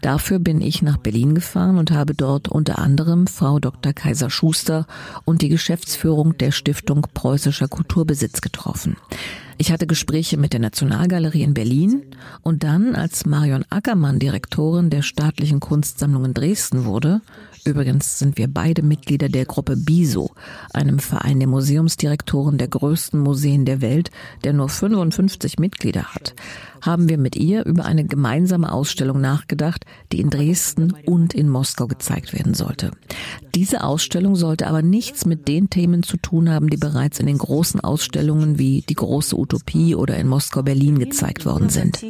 Dafür 0.00 0.38
bin 0.38 0.60
ich 0.60 0.82
nach 0.82 0.98
Berlin 0.98 1.34
gefahren 1.34 1.78
und 1.78 1.90
habe 1.90 2.14
dort 2.14 2.48
unter 2.48 2.78
anderem 2.78 3.26
Frau 3.26 3.58
Dr. 3.58 3.92
Kaiser 3.92 4.30
Schuster 4.30 4.86
und 5.24 5.42
die 5.42 5.48
Geschäftsführung 5.48 6.38
der 6.38 6.52
Stiftung 6.52 7.06
Preußischer 7.12 7.68
Kulturbesitz 7.68 8.40
getroffen. 8.40 8.96
Ich 9.60 9.72
hatte 9.72 9.88
Gespräche 9.88 10.36
mit 10.36 10.52
der 10.52 10.60
Nationalgalerie 10.60 11.42
in 11.42 11.52
Berlin 11.52 12.04
und 12.42 12.62
dann, 12.62 12.94
als 12.94 13.26
Marion 13.26 13.64
Ackermann 13.70 14.20
Direktorin 14.20 14.88
der 14.88 15.02
Staatlichen 15.02 15.58
Kunstsammlung 15.58 16.26
in 16.26 16.34
Dresden 16.34 16.84
wurde, 16.84 17.20
übrigens 17.68 18.18
sind 18.18 18.38
wir 18.38 18.48
beide 18.48 18.82
Mitglieder 18.82 19.28
der 19.28 19.44
Gruppe 19.44 19.76
BISO, 19.76 20.32
einem 20.72 20.98
Verein 20.98 21.38
der 21.38 21.48
Museumsdirektoren 21.48 22.58
der 22.58 22.68
größten 22.68 23.20
Museen 23.20 23.64
der 23.64 23.80
Welt, 23.80 24.10
der 24.44 24.52
nur 24.52 24.68
55 24.68 25.58
Mitglieder 25.58 26.14
hat, 26.14 26.34
haben 26.80 27.08
wir 27.08 27.18
mit 27.18 27.36
ihr 27.36 27.64
über 27.64 27.84
eine 27.84 28.04
gemeinsame 28.04 28.72
Ausstellung 28.72 29.20
nachgedacht, 29.20 29.84
die 30.12 30.20
in 30.20 30.30
Dresden 30.30 30.94
und 31.06 31.34
in 31.34 31.48
Moskau 31.48 31.86
gezeigt 31.86 32.32
werden 32.32 32.54
sollte. 32.54 32.90
Diese 33.54 33.84
Ausstellung 33.84 34.36
sollte 34.36 34.66
aber 34.66 34.82
nichts 34.82 35.26
mit 35.26 35.48
den 35.48 35.70
Themen 35.70 36.02
zu 36.02 36.16
tun 36.16 36.50
haben, 36.50 36.68
die 36.70 36.76
bereits 36.76 37.20
in 37.20 37.26
den 37.26 37.38
großen 37.38 37.80
Ausstellungen 37.80 38.58
wie 38.58 38.82
die 38.88 38.94
große 38.94 39.36
Utopie 39.36 39.94
oder 39.94 40.16
in 40.16 40.28
Moskau-Berlin 40.28 40.98
gezeigt 40.98 41.46
worden 41.46 41.68
sind. 41.68 42.00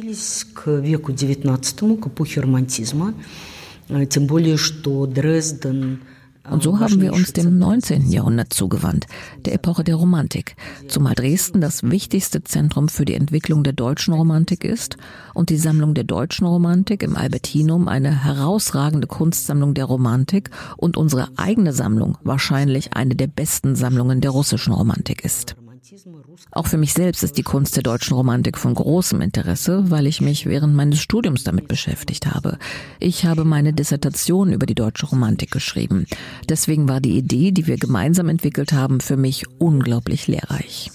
Und 6.49 6.63
so 6.63 6.79
haben 6.79 7.01
wir 7.01 7.13
uns 7.13 7.33
dem 7.33 7.59
19. 7.59 8.09
Jahrhundert 8.09 8.53
zugewandt, 8.53 9.05
der 9.45 9.53
Epoche 9.53 9.83
der 9.83 9.95
Romantik, 9.95 10.55
zumal 10.87 11.13
Dresden 11.13 11.61
das 11.61 11.83
wichtigste 11.83 12.43
Zentrum 12.43 12.89
für 12.89 13.05
die 13.05 13.13
Entwicklung 13.13 13.63
der 13.63 13.73
deutschen 13.73 14.13
Romantik 14.13 14.63
ist 14.63 14.97
und 15.33 15.49
die 15.49 15.57
Sammlung 15.57 15.93
der 15.93 16.05
deutschen 16.05 16.47
Romantik 16.47 17.03
im 17.03 17.15
Albertinum 17.15 17.87
eine 17.87 18.23
herausragende 18.23 19.07
Kunstsammlung 19.07 19.73
der 19.73 19.85
Romantik 19.85 20.49
und 20.77 20.97
unsere 20.97 21.29
eigene 21.35 21.73
Sammlung 21.73 22.17
wahrscheinlich 22.23 22.93
eine 22.93 23.15
der 23.15 23.27
besten 23.27 23.75
Sammlungen 23.75 24.21
der 24.21 24.31
russischen 24.31 24.73
Romantik 24.73 25.23
ist. 25.23 25.55
Auch 26.51 26.67
für 26.67 26.77
mich 26.77 26.93
selbst 26.93 27.23
ist 27.23 27.37
die 27.37 27.43
Kunst 27.43 27.75
der 27.75 27.83
deutschen 27.83 28.15
Romantik 28.15 28.57
von 28.57 28.73
großem 28.73 29.21
Interesse, 29.21 29.89
weil 29.89 30.07
ich 30.07 30.21
mich 30.21 30.45
während 30.45 30.75
meines 30.75 30.99
Studiums 30.99 31.43
damit 31.43 31.67
beschäftigt 31.67 32.27
habe. 32.27 32.57
Ich 32.99 33.25
habe 33.25 33.45
meine 33.45 33.73
Dissertation 33.73 34.53
über 34.53 34.65
die 34.65 34.75
deutsche 34.75 35.07
Romantik 35.07 35.51
geschrieben. 35.51 36.05
Deswegen 36.47 36.87
war 36.87 37.01
die 37.01 37.17
Idee, 37.17 37.51
die 37.51 37.67
wir 37.67 37.77
gemeinsam 37.77 38.29
entwickelt 38.29 38.73
haben, 38.73 38.99
für 38.99 39.17
mich 39.17 39.45
unglaublich 39.59 40.27
lehrreich. 40.27 40.91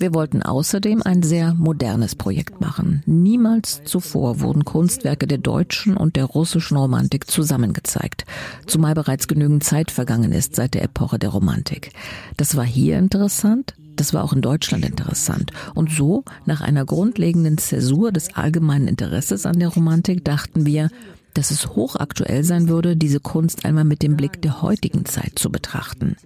Wir 0.00 0.14
wollten 0.14 0.42
außerdem 0.42 1.02
ein 1.02 1.22
sehr 1.22 1.52
modernes 1.52 2.14
Projekt 2.14 2.58
machen. 2.58 3.02
Niemals 3.04 3.82
zuvor 3.84 4.40
wurden 4.40 4.64
Kunstwerke 4.64 5.26
der 5.26 5.36
deutschen 5.36 5.94
und 5.94 6.16
der 6.16 6.24
russischen 6.24 6.78
Romantik 6.78 7.30
zusammengezeigt, 7.30 8.24
zumal 8.66 8.94
bereits 8.94 9.28
genügend 9.28 9.62
Zeit 9.62 9.90
vergangen 9.90 10.32
ist 10.32 10.56
seit 10.56 10.72
der 10.72 10.84
Epoche 10.84 11.18
der 11.18 11.28
Romantik. 11.28 11.92
Das 12.38 12.56
war 12.56 12.64
hier 12.64 12.96
interessant, 12.96 13.74
das 14.00 14.14
war 14.14 14.24
auch 14.24 14.32
in 14.32 14.40
Deutschland 14.40 14.84
interessant. 14.84 15.52
Und 15.74 15.90
so, 15.90 16.24
nach 16.46 16.62
einer 16.62 16.86
grundlegenden 16.86 17.58
Zäsur 17.58 18.12
des 18.12 18.34
allgemeinen 18.34 18.88
Interesses 18.88 19.44
an 19.44 19.58
der 19.58 19.68
Romantik, 19.68 20.24
dachten 20.24 20.64
wir, 20.64 20.88
dass 21.34 21.50
es 21.50 21.68
hochaktuell 21.76 22.42
sein 22.42 22.70
würde, 22.70 22.96
diese 22.96 23.20
Kunst 23.20 23.66
einmal 23.66 23.84
mit 23.84 24.02
dem 24.02 24.16
Blick 24.16 24.40
der 24.40 24.62
heutigen 24.62 25.04
Zeit 25.04 25.38
zu 25.38 25.52
betrachten. 25.52 26.16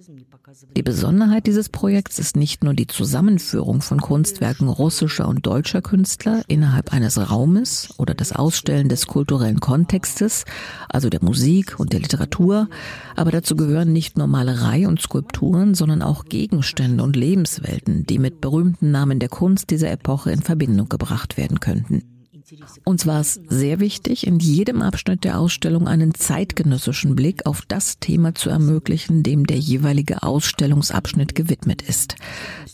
Die 0.76 0.82
Besonderheit 0.82 1.46
dieses 1.46 1.68
Projekts 1.68 2.18
ist 2.18 2.36
nicht 2.36 2.62
nur 2.62 2.74
die 2.74 2.86
Zusammenführung 2.86 3.80
von 3.80 4.00
Kunstwerken 4.00 4.68
russischer 4.68 5.26
und 5.28 5.46
deutscher 5.46 5.82
Künstler 5.82 6.42
innerhalb 6.48 6.92
eines 6.92 7.30
Raumes 7.30 7.94
oder 7.98 8.14
das 8.14 8.32
Ausstellen 8.32 8.88
des 8.88 9.06
kulturellen 9.06 9.60
Kontextes, 9.60 10.44
also 10.88 11.10
der 11.10 11.24
Musik 11.24 11.78
und 11.78 11.92
der 11.92 12.00
Literatur, 12.00 12.68
aber 13.16 13.30
dazu 13.30 13.56
gehören 13.56 13.92
nicht 13.92 14.16
nur 14.16 14.26
Malerei 14.26 14.86
und 14.86 15.00
Skulpturen, 15.00 15.74
sondern 15.74 16.02
auch 16.02 16.26
Gegenstände 16.26 17.02
und 17.02 17.16
Lebenswelten, 17.16 18.06
die 18.06 18.18
mit 18.18 18.40
berühmten 18.40 18.90
Namen 18.90 19.18
der 19.18 19.28
Kunst 19.28 19.70
dieser 19.70 19.90
Epoche 19.90 20.30
in 20.30 20.42
Verbindung 20.42 20.88
gebracht 20.88 21.36
werden 21.36 21.60
könnten. 21.60 22.13
Uns 22.84 23.06
war 23.06 23.20
es 23.20 23.40
sehr 23.48 23.80
wichtig, 23.80 24.26
in 24.26 24.38
jedem 24.38 24.82
Abschnitt 24.82 25.24
der 25.24 25.38
Ausstellung 25.38 25.88
einen 25.88 26.14
zeitgenössischen 26.14 27.16
Blick 27.16 27.46
auf 27.46 27.62
das 27.66 27.98
Thema 28.00 28.34
zu 28.34 28.50
ermöglichen, 28.50 29.22
dem 29.22 29.46
der 29.46 29.56
jeweilige 29.56 30.22
Ausstellungsabschnitt 30.22 31.34
gewidmet 31.34 31.80
ist. 31.80 32.16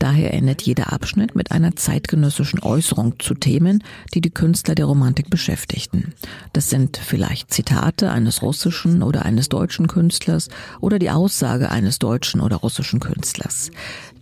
Daher 0.01 0.35
endet 0.35 0.63
jeder 0.63 0.93
Abschnitt 0.93 1.37
mit 1.37 1.53
einer 1.53 1.77
zeitgenössischen 1.77 2.61
Äußerung 2.61 3.21
zu 3.21 3.35
Themen, 3.35 3.85
die 4.13 4.21
die 4.21 4.31
Künstler 4.31 4.75
der 4.75 4.87
Romantik 4.87 5.31
beschäftigten. 5.31 6.15
Das 6.53 6.69
sind 6.69 6.97
vielleicht 6.97 7.53
Zitate 7.53 8.11
eines 8.11 8.43
russischen 8.43 9.05
oder 9.05 9.25
eines 9.25 9.49
deutschen 9.49 9.87
Künstlers 9.87 10.49
oder 10.81 10.99
die 10.99 11.11
Aussage 11.11 11.71
eines 11.71 12.01
deutschen 12.01 12.41
oder 12.41 12.57
russischen 12.57 12.99
Künstlers. 12.99 13.71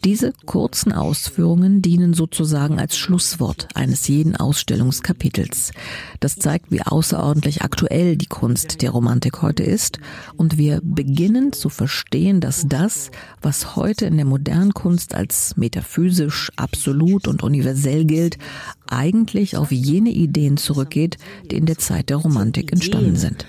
Diese 0.05 0.33
kurzen 0.47 0.93
Ausführungen 0.93 1.83
dienen 1.83 2.15
sozusagen 2.15 2.79
als 2.79 2.97
Schlusswort 2.97 3.67
eines 3.75 4.07
jeden 4.07 4.37
Ausstellungskapitels. 4.37 5.73
Das 6.21 6.37
zeigt, 6.37 6.71
wie 6.71 6.83
außerordentlich 6.83 7.63
aktuell 7.63 8.17
die 8.17 8.27
Kunst 8.27 8.81
der 8.83 8.91
Romantik 8.91 9.43
heute 9.43 9.65
ist 9.65 9.99
und 10.37 10.57
wir 10.57 10.81
beginnen 10.85 11.53
zu 11.53 11.69
verstehen, 11.69 12.41
dass 12.41 12.69
das, 12.69 13.11
was 13.43 13.75
heute 13.75 14.07
in 14.07 14.17
der 14.17 14.25
modernen 14.25 14.73
Kunst 14.73 15.17
als 15.17 15.57
metaphysisch, 15.57 16.53
absolut 16.55 17.27
und 17.27 17.43
universell 17.43 18.05
gilt, 18.05 18.39
eigentlich 18.87 19.57
auf 19.57 19.73
jene 19.73 20.11
Ideen 20.11 20.59
zurückgeht, 20.59 21.17
die 21.51 21.57
in 21.57 21.67
der 21.67 21.79
Zeit 21.79 22.09
der 22.09 22.19
Romantik 22.19 22.73
entstanden 22.73 23.17
sind. 23.17 23.47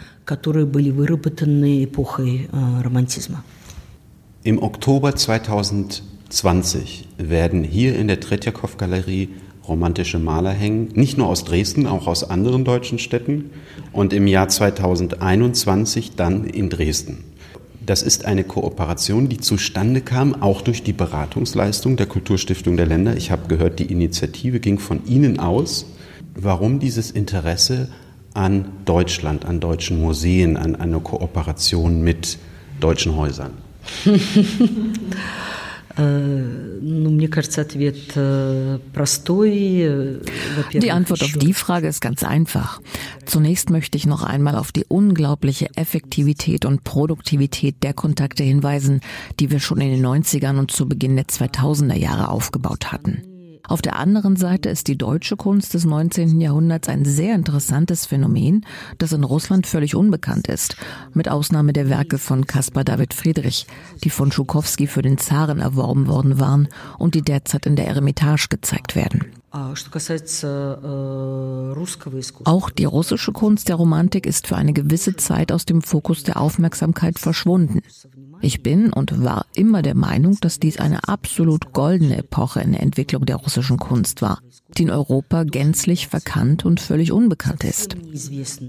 Im 4.43 4.61
Oktober 4.61 5.15
2000 5.15 6.01
20 6.29 7.07
werden 7.17 7.63
hier 7.63 7.95
in 7.95 8.07
der 8.07 8.19
Tretjakow-Galerie 8.19 9.29
romantische 9.67 10.19
Maler 10.19 10.51
hängen, 10.51 10.89
nicht 10.93 11.17
nur 11.17 11.27
aus 11.27 11.43
Dresden, 11.43 11.87
auch 11.87 12.07
aus 12.07 12.23
anderen 12.23 12.65
deutschen 12.65 12.99
Städten 12.99 13.51
und 13.91 14.13
im 14.13 14.27
Jahr 14.27 14.47
2021 14.47 16.15
dann 16.15 16.45
in 16.45 16.69
Dresden. 16.69 17.23
Das 17.85 18.03
ist 18.03 18.25
eine 18.25 18.43
Kooperation, 18.43 19.29
die 19.29 19.39
zustande 19.39 20.01
kam, 20.01 20.41
auch 20.41 20.61
durch 20.61 20.83
die 20.83 20.93
Beratungsleistung 20.93 21.97
der 21.97 22.05
Kulturstiftung 22.05 22.77
der 22.77 22.85
Länder. 22.85 23.17
Ich 23.17 23.31
habe 23.31 23.47
gehört, 23.47 23.79
die 23.79 23.91
Initiative 23.91 24.59
ging 24.59 24.77
von 24.77 25.05
Ihnen 25.05 25.39
aus. 25.39 25.87
Warum 26.35 26.79
dieses 26.79 27.09
Interesse 27.09 27.89
an 28.33 28.65
Deutschland, 28.85 29.45
an 29.45 29.59
deutschen 29.59 29.99
Museen, 30.01 30.57
an 30.57 30.75
einer 30.75 30.99
Kooperation 30.99 32.03
mit 32.03 32.37
deutschen 32.79 33.15
Häusern? 33.15 33.53
Die 40.73 40.91
Antwort 40.91 41.23
auf 41.23 41.33
die 41.33 41.53
Frage 41.53 41.87
ist 41.87 41.99
ganz 41.99 42.23
einfach. 42.23 42.81
Zunächst 43.25 43.69
möchte 43.69 43.97
ich 43.97 44.05
noch 44.05 44.23
einmal 44.23 44.55
auf 44.55 44.71
die 44.71 44.85
unglaubliche 44.87 45.67
Effektivität 45.75 46.65
und 46.65 46.83
Produktivität 46.83 47.83
der 47.83 47.93
Kontakte 47.93 48.43
hinweisen, 48.43 49.01
die 49.39 49.51
wir 49.51 49.59
schon 49.59 49.81
in 49.81 49.91
den 49.91 50.05
90ern 50.05 50.57
und 50.57 50.71
zu 50.71 50.87
Beginn 50.87 51.15
der 51.15 51.25
2000er 51.25 51.97
Jahre 51.97 52.29
aufgebaut 52.29 52.91
hatten. 52.91 53.38
Auf 53.69 53.83
der 53.83 53.97
anderen 53.97 54.35
Seite 54.35 54.69
ist 54.69 54.87
die 54.87 54.97
deutsche 54.97 55.37
Kunst 55.37 55.75
des 55.75 55.85
19. 55.85 56.41
Jahrhunderts 56.41 56.89
ein 56.89 57.05
sehr 57.05 57.35
interessantes 57.35 58.07
Phänomen, 58.07 58.65
das 58.97 59.13
in 59.13 59.23
Russland 59.23 59.67
völlig 59.67 59.93
unbekannt 59.93 60.47
ist, 60.47 60.75
mit 61.13 61.29
Ausnahme 61.29 61.71
der 61.71 61.87
Werke 61.87 62.17
von 62.17 62.47
Caspar 62.47 62.83
David 62.83 63.13
Friedrich, 63.13 63.67
die 64.03 64.09
von 64.09 64.31
Schukowski 64.31 64.87
für 64.87 65.03
den 65.03 65.19
Zaren 65.19 65.59
erworben 65.59 66.07
worden 66.07 66.39
waren 66.39 66.67
und 66.97 67.13
die 67.13 67.21
derzeit 67.21 67.67
in 67.67 67.75
der 67.75 67.85
Eremitage 67.85 68.47
gezeigt 68.49 68.95
werden. 68.95 69.25
Э, 69.53 69.73
Auch 72.45 72.69
die 72.71 72.85
russische 72.85 73.31
Kunst 73.31 73.69
der 73.69 73.75
Romantik 73.75 74.25
ist 74.25 74.47
für 74.47 74.55
eine 74.55 74.73
gewisse 74.73 75.15
Zeit 75.15 75.51
aus 75.51 75.65
dem 75.65 75.83
Fokus 75.83 76.23
der 76.23 76.41
Aufmerksamkeit 76.41 77.19
verschwunden. 77.19 77.81
Ich 78.41 78.63
bin 78.63 78.93
und 78.93 79.23
war 79.23 79.45
immer 79.53 79.81
der 79.81 79.95
Meinung, 79.95 80.37
dass 80.39 80.59
dies 80.59 80.79
eine 80.79 81.07
absolut 81.07 81.73
goldene 81.73 82.17
Epoche 82.17 82.61
in 82.61 82.71
der 82.71 82.81
Entwicklung 82.81 83.25
der 83.25 83.35
russischen 83.35 83.77
Kunst 83.77 84.21
war, 84.21 84.39
die 84.77 84.83
in 84.83 84.91
Europa 84.91 85.43
gänzlich 85.43 86.07
verkannt 86.07 86.63
und 86.63 86.79
völlig 86.79 87.11
unbekannt 87.11 87.63
ist. 87.63 87.97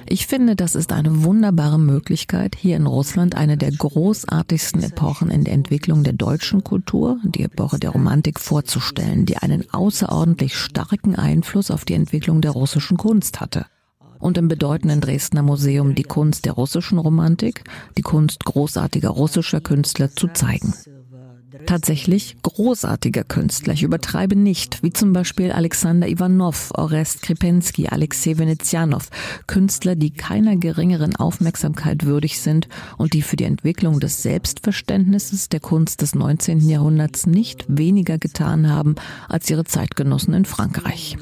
Ich 0.07 0.27
finde, 0.27 0.57
das 0.57 0.75
ist 0.75 0.93
eine 0.93 1.23
wunderbare 1.23 1.79
Möglichkeit, 1.79 2.57
hier 2.57 2.77
in 2.77 2.87
Russland 2.87 3.37
eine 3.37 3.57
der 3.57 3.71
großartigsten 3.71 4.83
Epochen 4.83 5.31
in 5.31 5.45
der 5.45 5.55
Entwicklung 5.55 6.03
der 6.03 6.15
deutschen 6.15 6.65
Kultur, 6.65 7.19
die 7.25 7.45
Epoche 7.45 7.79
der 7.79 7.91
Romantik, 7.91 8.41
vorzustellen, 8.41 9.25
die 9.25 9.37
einen 9.37 9.73
außerordentlich 9.73 10.57
starken 10.57 11.15
Einfluss 11.15 11.71
auf 11.71 11.85
die 11.85 11.95
Entwicklung 11.95 12.41
der 12.41 12.53
russischen 12.53 12.97
Kunst 12.97 13.41
hatte 13.41 13.67
und 14.21 14.39
im 14.39 14.49
bedeutenden 14.49 15.01
Dresdner 15.01 15.43
Museum 15.43 15.95
die 15.95 16.05
Kunst 16.05 16.45
der 16.45 16.53
russischen 16.53 16.99
Romantik, 16.99 17.65
die 17.99 18.03
Kunst 18.03 18.45
großartiger 18.45 19.09
russischer 19.09 19.61
Künstler 19.61 20.15
zu 20.15 20.29
zeigen 20.29 20.73
tatsächlich 21.67 22.37
großartiger 22.43 23.25
Künstler, 23.25 23.75
ich 23.75 23.83
übertreibe 23.83 24.37
nicht, 24.37 24.83
wie 24.83 24.93
zum 24.93 25.13
Beispiel 25.13 25.53
Alexander 25.53 26.09
Ivanov, 26.09 26.71
Orest 26.75 27.23
Kripensky, 27.23 27.89
Alexei 27.89 28.39
Venezianov, 28.39 29.11
Künstler, 29.47 29.97
die 29.97 30.11
keiner 30.11 30.57
geringeren 30.57 31.17
Aufmerksamkeit 31.17 32.05
würdig 32.05 32.41
sind 32.41 32.69
und 32.97 33.13
die 33.13 33.23
für 33.23 33.37
die 33.37 33.45
Entwicklung 33.45 34.01
des 34.01 34.23
Selbstverständnisses 34.23 35.49
der 35.49 35.61
Kunst 35.61 36.03
des 36.03 36.15
19. 36.15 36.69
Jahrhunderts 36.69 37.27
nicht 37.27 37.65
weniger 37.69 38.19
getan 38.19 38.69
haben 38.69 38.95
als 39.29 39.51
ihre 39.51 39.65
Zeitgenossen 39.65 40.35
in 40.35 40.45
Frankreich. 40.45 41.17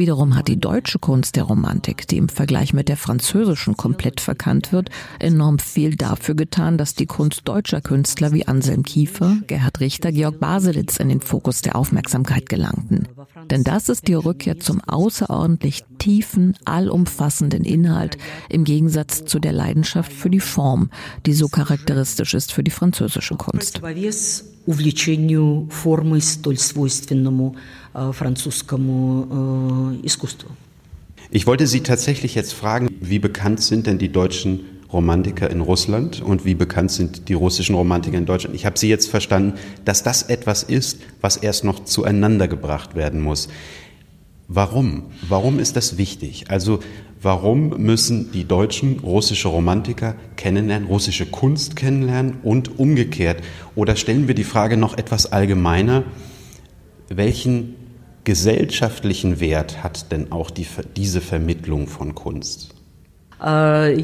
Wiederum 0.00 0.34
hat 0.34 0.48
die 0.48 0.58
deutsche 0.58 0.98
Kunst 0.98 1.36
der 1.36 1.42
Romantik, 1.42 2.08
die 2.08 2.16
im 2.16 2.30
Vergleich 2.30 2.72
mit 2.72 2.88
der 2.88 2.96
französischen 2.96 3.76
komplett 3.76 4.22
verkannt 4.22 4.72
wird, 4.72 4.88
enorm 5.18 5.58
viel 5.58 5.94
dafür 5.94 6.34
getan, 6.34 6.78
dass 6.78 6.94
die 6.94 7.04
Kunst 7.04 7.42
deutscher 7.44 7.82
Künstler 7.82 8.32
wie 8.32 8.48
Anselm 8.48 8.82
Kiefer, 8.82 9.36
Gerhard 9.46 9.78
Richter 9.80 10.10
Georg 10.10 10.40
Baselitz 10.40 10.96
in 10.96 11.10
den 11.10 11.20
Fokus 11.20 11.60
der 11.60 11.76
Aufmerksamkeit 11.76 12.48
gelangten. 12.48 13.08
Denn 13.50 13.62
das 13.62 13.90
ist 13.90 14.08
die 14.08 14.14
Rückkehr 14.14 14.58
zum 14.58 14.80
außerordentlich 14.80 15.84
tiefen, 15.98 16.56
allumfassenden 16.64 17.66
Inhalt 17.66 18.16
im 18.48 18.64
Gegensatz 18.64 19.26
zu 19.26 19.38
der 19.38 19.52
Leidenschaft 19.52 20.14
für 20.14 20.30
die 20.30 20.40
Form, 20.40 20.88
die 21.26 21.34
so 21.34 21.48
charakteristisch 21.48 22.32
ist 22.32 22.52
für 22.52 22.64
die 22.64 22.70
französische 22.70 23.34
Kunst. 23.34 23.82
увлечению 27.93 28.13
формой, 28.13 28.13
столь 28.13 28.13
свойственному 28.13 28.13
французскому 28.13 29.97
искусству. 30.03 30.49
Ich 31.31 31.47
wollte 31.47 31.65
Sie 31.67 31.81
tatsächlich 31.81 32.35
jetzt 32.35 32.53
fragen, 32.53 32.89
wie 33.01 33.19
bekannt 33.19 33.61
sind 33.61 33.87
denn 33.87 33.97
die 33.97 34.09
deutschen 34.09 34.61
Romantiker 34.93 35.49
in 35.49 35.61
Russland 35.61 36.21
und 36.21 36.45
wie 36.45 36.55
bekannt 36.55 36.91
sind 36.91 37.27
die 37.27 37.33
russischen 37.33 37.75
Romantiker 37.75 38.17
in 38.17 38.25
Deutschland. 38.25 38.55
Ich 38.55 38.65
habe 38.65 38.77
Sie 38.77 38.87
jetzt 38.87 39.09
verstanden, 39.09 39.53
dass 39.83 40.03
das 40.03 40.23
etwas 40.23 40.63
ist, 40.63 40.99
was 41.21 41.37
erst 41.37 41.63
noch 41.63 41.83
zueinander 41.83 42.47
gebracht 42.47 42.95
werden 42.95 43.21
muss. 43.21 43.49
Warum? 44.47 45.05
Warum 45.27 45.59
ist 45.59 45.75
das 45.75 45.97
wichtig? 45.97 46.45
Also 46.49 46.79
warum 47.19 47.69
müssen 47.69 48.31
die 48.31 48.45
Deutschen 48.45 48.99
russische 48.99 49.47
Romantiker 49.47 50.15
kennenlernen, 50.35 50.87
russische 50.87 51.25
Kunst 51.25 51.75
kennenlernen 51.75 52.37
und 52.43 52.77
umgekehrt? 52.77 53.41
Oder 53.73 53.95
stellen 53.95 54.27
wir 54.27 54.35
die 54.35 54.43
Frage 54.43 54.77
noch 54.77 54.97
etwas 54.97 55.31
allgemeiner, 55.31 56.03
welchen 57.09 57.75
gesellschaftlichen 58.24 59.40
Wert 59.40 59.82
hat 59.82 60.12
denn 60.12 60.32
auch 60.32 60.50
die, 60.50 60.66
diese 60.96 61.20
Vermittlung 61.20 61.86
von 61.86 62.14
Kunst? 62.14 62.74
Э, 63.42 63.92
э, 63.92 63.96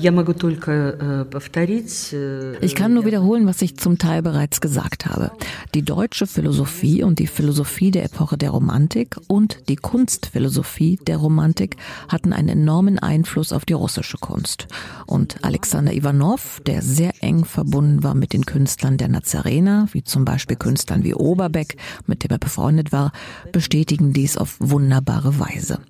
ich 2.60 2.74
kann 2.74 2.94
nur 2.94 3.04
wiederholen, 3.04 3.46
was 3.46 3.60
ich 3.60 3.76
zum 3.76 3.98
Teil 3.98 4.22
bereits 4.22 4.62
gesagt 4.62 5.06
habe. 5.06 5.30
Die 5.74 5.82
deutsche 5.82 6.26
Philosophie 6.26 7.02
und 7.02 7.18
die 7.18 7.26
Philosophie 7.26 7.90
der 7.90 8.04
Epoche 8.04 8.38
der 8.38 8.50
Romantik 8.50 9.16
und 9.28 9.68
die 9.68 9.76
Kunstphilosophie 9.76 10.98
der 11.06 11.18
Romantik 11.18 11.76
hatten 12.08 12.32
einen 12.32 12.48
enormen 12.48 12.98
Einfluss 12.98 13.52
auf 13.52 13.66
die 13.66 13.74
russische 13.74 14.16
Kunst. 14.16 14.68
Und 15.06 15.44
Alexander 15.44 15.92
Ivanov, 15.92 16.62
der 16.66 16.80
sehr 16.80 17.12
eng 17.20 17.44
verbunden 17.44 18.02
war 18.02 18.14
mit 18.14 18.32
den 18.32 18.46
Künstlern 18.46 18.96
der 18.96 19.08
Nazarener, 19.08 19.88
wie 19.92 20.02
zum 20.02 20.24
Beispiel 20.24 20.56
Künstlern 20.56 21.04
wie 21.04 21.14
Oberbeck, 21.14 21.76
mit 22.06 22.24
dem 22.24 22.30
er 22.30 22.38
befreundet 22.38 22.90
war, 22.90 23.12
bestätigen 23.52 24.14
dies 24.14 24.38
auf 24.38 24.56
wunderbare 24.60 25.38
Weise. 25.38 25.80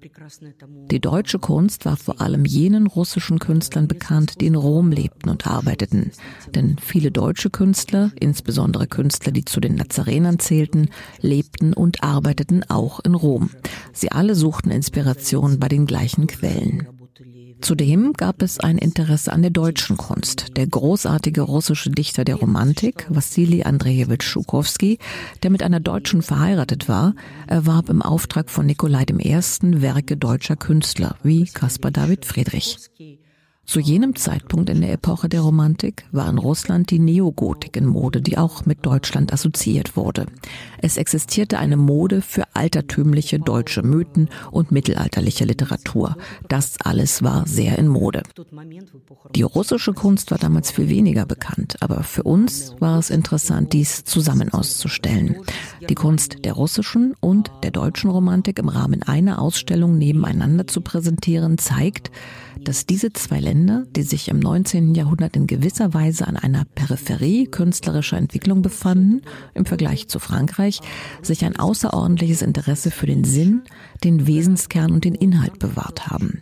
Die 0.91 1.01
deutsche 1.01 1.39
Kunst 1.39 1.85
war 1.85 1.97
vor 1.97 2.21
allem 2.21 2.45
jenen 2.45 2.89
russischen 2.89 3.36
deutschen 3.37 3.39
Künstlern 3.39 3.89
bekannt, 3.89 4.41
die 4.41 4.47
in 4.47 4.55
Rom 4.55 4.91
lebten 4.91 5.29
und 5.29 5.47
arbeiteten. 5.47 6.11
Denn 6.55 6.77
viele 6.81 7.11
deutsche 7.11 7.51
Künstler, 7.51 8.11
insbesondere 8.19 8.87
Künstler, 8.87 9.33
die 9.33 9.45
zu 9.45 9.61
den 9.61 9.75
Nazarenern 9.75 10.39
zählten, 10.39 10.89
lebten 11.21 11.73
und 11.73 12.03
arbeiteten 12.03 12.65
auch 12.69 13.01
in 13.01 13.15
Rom. 13.15 13.51
Sie 13.93 14.11
alle 14.13 14.35
suchten 14.35 14.71
Inspiration 14.71 15.59
bei 15.59 15.69
den 15.69 15.87
gleichen 15.87 16.27
Quellen. 16.27 16.87
Zudem 17.61 18.13
gab 18.13 18.43
es 18.43 18.61
ein 18.61 18.77
Interesse 18.79 19.33
an 19.33 19.43
der 19.43 19.51
deutschen 19.51 19.97
Kunst. 19.97 20.57
Der 20.57 20.67
großartige 20.67 21.41
russische 21.41 21.91
Dichter 21.91 22.25
der 22.25 22.37
Romantik, 22.37 23.07
Wassili 23.09 23.63
Andrejewitsch 23.63 24.27
Schukowski, 24.27 24.99
der 25.43 25.51
mit 25.51 25.63
einer 25.63 25.81
Deutschen 25.81 26.23
verheiratet 26.23 26.89
war, 26.89 27.15
erwarb 27.47 27.89
im 27.89 28.03
Auftrag 28.03 28.51
von 28.51 28.67
Nikolai 28.67 29.07
I. 29.11 29.41
Werke 29.83 30.17
deutscher 30.17 30.57
Künstler 30.57 31.17
wie 31.23 31.47
Caspar 31.47 31.91
David 31.91 32.25
Friedrich. 32.25 32.79
Zu 33.67 33.81
jenem 33.81 34.15
Zeitpunkt 34.15 34.71
in 34.71 34.81
der 34.81 34.93
Epoche 34.93 35.29
der 35.29 35.41
Romantik 35.41 36.05
war 36.13 36.31
in 36.31 36.39
Russland 36.39 36.89
die 36.91 37.01
Neogotik 37.01 37.77
in 37.77 37.85
Mode, 37.85 38.23
die 38.23 38.39
auch 38.39 38.65
mit 38.65 38.87
Deutschland 38.87 39.33
assoziiert 39.33 39.97
wurde. 39.97 40.27
Es 40.79 40.97
existierte 40.97 41.59
eine 41.59 41.77
Mode 41.77 42.23
für 42.23 42.45
altertümliche 42.55 43.41
deutsche 43.41 43.83
Mythen 43.83 44.29
und 44.53 44.71
mittelalterliche 44.71 45.45
Literatur. 45.45 46.17
Das 46.49 46.81
alles 46.81 47.25
war 47.25 47.49
sehr 47.49 47.77
in 47.77 47.89
Mode. 47.89 48.23
Die 49.35 49.43
russische 49.43 49.95
Kunst 49.95 50.31
war 50.31 50.39
damals 50.39 50.71
viel 50.71 50.89
weniger 50.89 51.27
bekannt, 51.27 51.77
aber 51.81 52.05
für 52.05 52.23
uns 52.23 52.77
war 52.79 53.01
es 53.01 53.11
interessant, 53.11 53.73
dies 53.73 54.05
zusammen 54.05 54.53
auszustellen. 54.53 55.39
Die 55.89 55.97
Kunst 55.97 56.45
der 56.45 56.53
russischen 56.53 57.15
und 57.19 57.51
der 57.65 57.73
deutschen 57.73 58.11
Romantik 58.11 58.61
im 58.61 58.69
Rahmen 58.69 59.03
einer 59.03 59.43
Ausstellung 59.43 59.99
nebeneinander 59.99 60.69
zu 60.69 60.83
präsentieren, 60.83 61.59
zeigt, 61.59 62.13
dass 62.61 62.87
diese 62.87 63.13
zwei 63.13 63.41
Länder, 63.41 63.85
die 63.95 64.03
sich 64.03 64.29
im 64.29 64.39
19. 64.39 64.95
Jahrhundert 64.95 65.37
in 65.37 65.47
gewisser 65.47 65.95
Weise 65.95 66.27
an 66.27 66.37
einer 66.37 66.65
Peripherie 66.65 67.47
künstlerischer 67.47 68.17
Entwicklung 68.17 68.63
befanden, 68.63 69.23
im 69.55 69.67
Vergleich 69.67 70.09
zu 70.09 70.19
Frankreich, 70.19 70.81
sich 71.23 71.45
ein 71.45 71.57
außerordentliches 71.57 72.43
Interesse 72.43 72.91
für 72.91 73.07
den 73.07 73.25
Sinn, 73.25 73.63
den 74.05 74.27
Wesenskern 74.27 74.93
und 74.93 75.05
den 75.05 75.15
Inhalt 75.15 75.59
bewahrt 75.59 76.09
haben. 76.09 76.41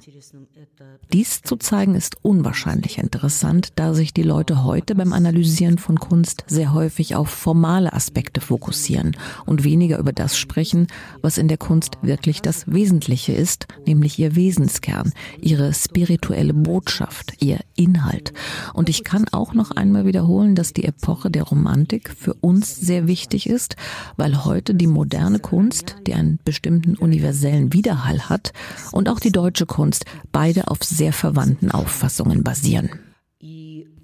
Dies 1.13 1.43
zu 1.43 1.57
zeigen 1.57 1.95
ist 1.95 2.17
unwahrscheinlich 2.23 2.99
interessant, 2.99 3.69
da 3.77 3.95
sich 3.95 4.13
die 4.13 4.23
Leute 4.23 4.65
heute 4.65 4.95
beim 4.95 5.13
Analysieren 5.13 5.79
von 5.79 6.01
Kunst 6.01 6.45
sehr 6.47 6.73
häufig 6.73 7.15
auf 7.15 7.29
formale 7.29 7.93
Aspekte 7.93 8.41
fokussieren 8.41 9.17
und 9.47 9.65
weniger 9.65 9.99
über 9.99 10.13
das 10.13 10.37
sprechen, 10.37 10.89
was 11.23 11.39
in 11.39 11.49
der 11.49 11.59
Kunst 11.59 11.99
wirklich 12.03 12.43
das 12.43 12.71
Wesentliche 12.71 13.33
ist, 13.33 13.67
nämlich 13.87 14.19
ihr 14.19 14.35
Wesenskern, 14.35 15.13
ihre 15.41 15.73
spirituelle 16.05 16.53
Botschaft, 16.53 17.33
ihr 17.41 17.61
Inhalt. 17.77 18.35
Und 18.75 18.91
ich 18.91 19.05
kann 19.05 19.27
auch 19.33 19.55
noch 19.55 19.71
einmal 19.71 20.05
wiederholen, 20.05 20.55
dass 20.55 20.75
die 20.75 20.85
Epoche 20.85 21.31
der 21.31 21.45
Romantik 21.45 22.15
für 22.15 22.35
uns 22.35 22.77
sehr 22.77 23.07
wichtig 23.07 23.49
ist, 23.49 23.77
weil 24.17 24.45
heute 24.45 24.75
die 24.75 24.87
moderne 24.87 25.39
Kunst, 25.39 25.97
die 26.07 26.13
einen 26.13 26.39
bestimmten 26.45 26.97
universellen 26.97 27.73
Widerhall 27.73 28.29
hat, 28.29 28.53
und 28.93 29.09
auch 29.09 29.19
die 29.19 29.33
deutsche 29.33 29.65
Kunst 29.65 30.05
beide 30.31 30.69
auf 30.69 30.85
sehr 30.85 31.15
verwandten 31.15 31.71
Auffassungen 31.71 32.45
basieren. 32.45 32.91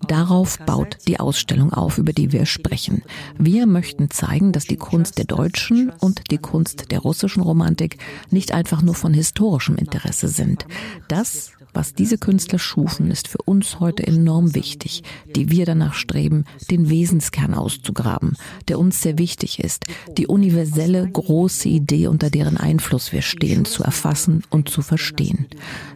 Darauf 0.08 0.58
baut 0.60 0.98
die 1.06 1.20
Ausstellung 1.20 1.72
auf, 1.72 1.98
über 1.98 2.12
die 2.12 2.32
wir 2.32 2.46
sprechen. 2.46 3.02
Wir 3.38 3.66
möchten 3.66 4.10
zeigen, 4.10 4.52
dass 4.52 4.64
die 4.64 4.76
Kunst 4.76 5.18
der 5.18 5.26
deutschen 5.26 5.90
und 6.00 6.30
die 6.30 6.38
Kunst 6.38 6.90
der 6.90 7.00
russischen 7.00 7.42
Romantik 7.42 7.98
nicht 8.30 8.52
einfach 8.52 8.82
nur 8.82 8.94
von 8.94 9.14
historischem 9.14 9.76
Interesse 9.76 10.28
sind. 10.28 10.66
Das 11.08 11.52
was 11.72 11.94
diese 11.94 12.18
Künstler 12.18 12.58
schufen, 12.58 13.10
ist 13.10 13.28
für 13.28 13.42
uns 13.44 13.80
heute 13.80 14.06
enorm 14.06 14.54
wichtig, 14.54 15.02
die 15.36 15.50
wir 15.50 15.66
danach 15.66 15.94
streben, 15.94 16.44
den 16.70 16.90
Wesenskern 16.90 17.54
auszugraben, 17.54 18.36
der 18.68 18.78
uns 18.78 19.02
sehr 19.02 19.18
wichtig 19.18 19.62
ist, 19.62 19.86
die 20.16 20.26
universelle 20.26 21.08
große 21.08 21.68
Idee, 21.68 22.08
unter 22.08 22.30
deren 22.30 22.56
Einfluss 22.56 23.12
wir 23.12 23.22
stehen, 23.22 23.64
zu 23.64 23.82
erfassen 23.82 24.42
und 24.50 24.68
zu 24.68 24.82
verstehen. 24.82 25.46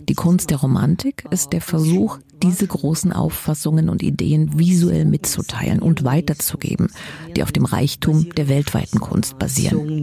Die 0.09 0.15
Kunst 0.15 0.51
der 0.51 0.59
Romantik 0.59 1.25
ist 1.31 1.53
der 1.53 1.61
Versuch, 1.61 2.19
diese 2.43 2.67
großen 2.67 3.13
Auffassungen 3.13 3.89
und 3.89 4.03
Ideen 4.03 4.59
visuell 4.59 5.07
mitzuteilen 5.07 5.81
und 5.81 6.05
weiterzugeben, 6.05 6.89
die 7.37 7.43
auf 7.43 7.53
dem 7.53 7.65
Reichtum 7.65 8.29
der 8.35 8.49
weltweiten 8.49 9.01
Kunst 9.01 9.39
basieren. 9.39 10.03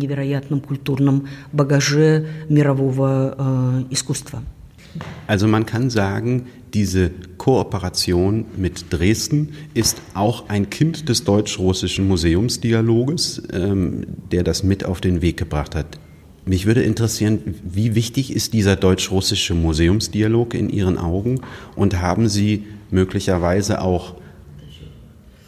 Also 5.27 5.47
man 5.47 5.65
kann 5.65 5.89
sagen, 5.89 6.47
diese 6.73 7.11
Kooperation 7.37 8.45
mit 8.57 8.85
Dresden 8.89 9.49
ist 9.73 10.01
auch 10.13 10.49
ein 10.49 10.69
Kind 10.69 11.09
des 11.09 11.23
deutsch-russischen 11.23 12.07
Museumsdialoges, 12.07 13.43
ähm, 13.53 14.05
der 14.31 14.43
das 14.43 14.63
mit 14.63 14.85
auf 14.85 15.01
den 15.01 15.21
Weg 15.21 15.37
gebracht 15.37 15.75
hat. 15.75 15.99
Mich 16.45 16.65
würde 16.65 16.81
interessieren, 16.81 17.39
wie 17.63 17.93
wichtig 17.93 18.33
ist 18.33 18.53
dieser 18.53 18.75
deutsch-russische 18.75 19.53
Museumsdialog 19.53 20.53
in 20.53 20.69
Ihren 20.69 20.97
Augen 20.97 21.41
und 21.75 22.01
haben 22.01 22.27
Sie 22.29 22.63
möglicherweise 22.89 23.81
auch 23.81 24.15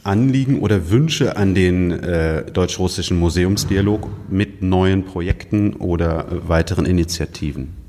Anliegen 0.03 0.60
oder 0.60 0.89
Wünsche 0.91 1.38
an 1.38 1.56
den 1.56 1.91
äh, 1.91 2.51
deutsch-russischen 2.51 3.17
Museumsdialog 3.17 4.10
mit 4.29 4.62
neuen 4.62 5.03
Projekten 5.06 5.73
oder 5.73 6.27
äh, 6.32 6.49
weiteren 6.49 6.86
Initiativen? 6.86 7.83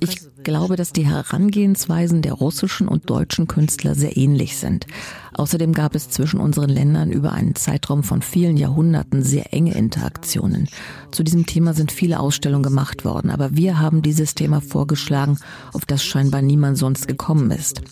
Ich 0.00 0.20
glaube, 0.42 0.74
dass 0.74 0.92
die 0.92 1.06
Herangehensweisen 1.06 2.22
der 2.22 2.32
russischen 2.32 2.88
und 2.88 3.08
deutschen 3.08 3.46
Künstler 3.46 3.94
sehr 3.94 4.16
ähnlich 4.16 4.56
sind. 4.56 4.86
Außerdem 5.34 5.72
gab 5.72 5.94
es 5.94 6.10
zwischen 6.10 6.40
unseren 6.40 6.68
Ländern 6.68 7.12
über 7.12 7.32
einen 7.32 7.54
Zeitraum 7.54 8.02
von 8.02 8.20
vielen 8.20 8.56
Jahrhunderten 8.56 9.22
sehr 9.22 9.54
enge 9.54 9.74
Interaktionen. 9.74 10.68
Zu 11.12 11.22
diesem 11.22 11.46
Thema 11.46 11.72
sind 11.72 11.92
viele 11.92 12.18
Ausstellungen 12.18 12.64
gemacht 12.64 13.04
worden, 13.04 13.30
aber 13.30 13.56
wir 13.56 13.78
haben 13.78 14.02
dieses 14.02 14.34
Thema 14.34 14.60
vorgeschlagen, 14.60 15.38
auf 15.72 15.86
das 15.86 16.02
scheinbar 16.02 16.42
niemand 16.42 16.78
sonst 16.78 17.06
gekommen 17.06 17.52
ist. 17.52 17.82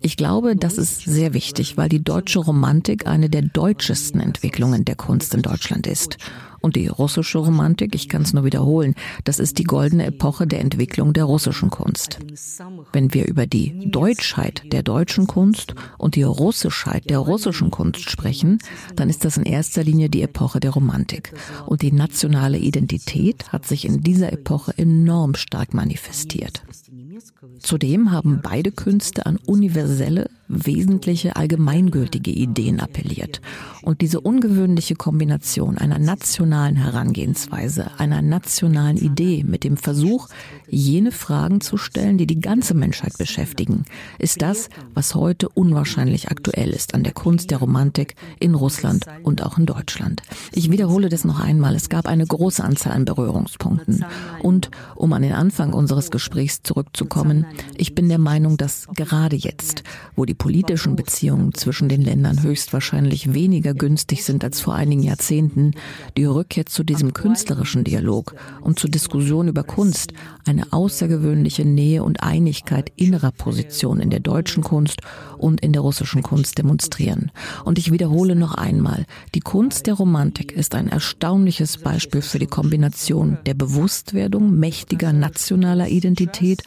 Ich 0.00 0.16
glaube, 0.16 0.56
das 0.56 0.78
ist 0.78 1.04
sehr 1.04 1.34
wichtig, 1.34 1.76
weil 1.76 1.88
die 1.88 2.02
deutsche 2.02 2.38
Romantik 2.38 3.06
eine 3.06 3.28
der 3.28 3.42
deutschesten 3.42 4.20
Entwicklungen 4.20 4.84
der 4.84 4.96
Kunst 4.96 5.34
in 5.34 5.42
Deutschland 5.42 5.86
ist. 5.86 6.16
Und 6.64 6.76
die 6.76 6.86
russische 6.86 7.36
Romantik, 7.36 7.94
ich 7.94 8.08
kann 8.08 8.22
es 8.22 8.32
nur 8.32 8.44
wiederholen, 8.44 8.94
das 9.24 9.38
ist 9.38 9.58
die 9.58 9.64
goldene 9.64 10.06
Epoche 10.06 10.46
der 10.46 10.62
Entwicklung 10.62 11.12
der 11.12 11.24
russischen 11.24 11.68
Kunst. 11.68 12.20
Wenn 12.90 13.12
wir 13.12 13.26
über 13.28 13.46
die 13.46 13.90
Deutschheit 13.90 14.62
der 14.72 14.82
deutschen 14.82 15.26
Kunst 15.26 15.74
und 15.98 16.14
die 16.14 16.22
Russischheit 16.22 17.10
der 17.10 17.18
russischen 17.18 17.70
Kunst 17.70 18.08
sprechen, 18.08 18.60
dann 18.96 19.10
ist 19.10 19.26
das 19.26 19.36
in 19.36 19.44
erster 19.44 19.84
Linie 19.84 20.08
die 20.08 20.22
Epoche 20.22 20.58
der 20.58 20.70
Romantik. 20.70 21.34
Und 21.66 21.82
die 21.82 21.92
nationale 21.92 22.56
Identität 22.56 23.52
hat 23.52 23.66
sich 23.66 23.84
in 23.84 24.00
dieser 24.00 24.32
Epoche 24.32 24.72
enorm 24.78 25.34
stark 25.34 25.74
manifestiert. 25.74 26.62
Zudem 27.60 28.10
haben 28.10 28.40
beide 28.42 28.72
Künste 28.72 29.26
an 29.26 29.38
universelle, 29.46 30.30
wesentliche, 30.48 31.36
allgemeingültige 31.36 32.30
Ideen 32.30 32.80
appelliert. 32.80 33.40
Und 33.82 34.00
diese 34.00 34.20
ungewöhnliche 34.20 34.94
Kombination 34.94 35.78
einer 35.78 35.98
nationalen 35.98 36.76
Herangehensweise, 36.76 37.98
einer 37.98 38.20
nationalen 38.20 38.96
Idee 38.96 39.44
mit 39.44 39.64
dem 39.64 39.76
Versuch, 39.76 40.28
jene 40.68 41.12
Fragen 41.12 41.60
zu 41.60 41.76
stellen, 41.76 42.18
die 42.18 42.26
die 42.26 42.40
ganze 42.40 42.74
Menschheit 42.74 43.16
beschäftigen, 43.16 43.84
ist 44.18 44.42
das, 44.42 44.68
was 44.92 45.14
heute 45.14 45.48
unwahrscheinlich 45.48 46.30
aktuell 46.30 46.70
ist 46.70 46.94
an 46.94 47.04
der 47.04 47.12
Kunst 47.12 47.50
der 47.50 47.58
Romantik 47.58 48.16
in 48.40 48.54
Russland 48.54 49.06
und 49.22 49.42
auch 49.42 49.58
in 49.58 49.66
Deutschland. 49.66 50.22
Ich 50.52 50.70
wiederhole 50.70 51.08
das 51.08 51.24
noch 51.24 51.40
einmal. 51.40 51.74
Es 51.74 51.88
gab 51.88 52.06
eine 52.06 52.26
große 52.26 52.62
Anzahl 52.62 52.92
an 52.92 53.04
Berührungspunkten. 53.04 54.04
Und 54.42 54.70
um 54.94 55.12
an 55.12 55.22
den 55.22 55.32
Anfang 55.32 55.72
unseres 55.72 56.10
Gesprächs 56.10 56.62
zurückzukommen, 56.62 57.03
ich 57.76 57.94
bin 57.94 58.08
der 58.08 58.18
Meinung, 58.18 58.56
dass 58.56 58.86
gerade 58.94 59.36
jetzt, 59.36 59.82
wo 60.16 60.24
die 60.24 60.34
politischen 60.34 60.96
Beziehungen 60.96 61.54
zwischen 61.54 61.88
den 61.88 62.02
Ländern 62.02 62.42
höchstwahrscheinlich 62.42 63.34
weniger 63.34 63.74
günstig 63.74 64.24
sind 64.24 64.44
als 64.44 64.60
vor 64.60 64.74
einigen 64.74 65.02
Jahrzehnten, 65.02 65.72
die 66.16 66.24
Rückkehr 66.24 66.66
zu 66.66 66.84
diesem 66.84 67.12
künstlerischen 67.12 67.84
Dialog 67.84 68.34
und 68.60 68.78
zur 68.78 68.90
Diskussion 68.90 69.48
über 69.48 69.64
Kunst 69.64 70.12
eine 70.46 70.72
außergewöhnliche 70.72 71.64
Nähe 71.64 72.02
und 72.02 72.22
Einigkeit 72.22 72.92
innerer 72.96 73.32
Position 73.32 74.00
in 74.00 74.10
der 74.10 74.20
deutschen 74.20 74.62
Kunst 74.62 75.00
und 75.38 75.60
in 75.60 75.72
der 75.72 75.82
russischen 75.82 76.22
Kunst 76.22 76.58
demonstrieren. 76.58 77.30
Und 77.64 77.78
ich 77.78 77.92
wiederhole 77.92 78.36
noch 78.36 78.54
einmal, 78.54 79.06
die 79.34 79.40
Kunst 79.40 79.86
der 79.86 79.94
Romantik 79.94 80.52
ist 80.52 80.74
ein 80.74 80.88
erstaunliches 80.88 81.78
Beispiel 81.78 82.22
für 82.22 82.38
die 82.38 82.46
Kombination 82.46 83.38
der 83.46 83.54
Bewusstwerdung 83.54 84.58
mächtiger 84.58 85.12
nationaler 85.12 85.88
Identität 85.88 86.62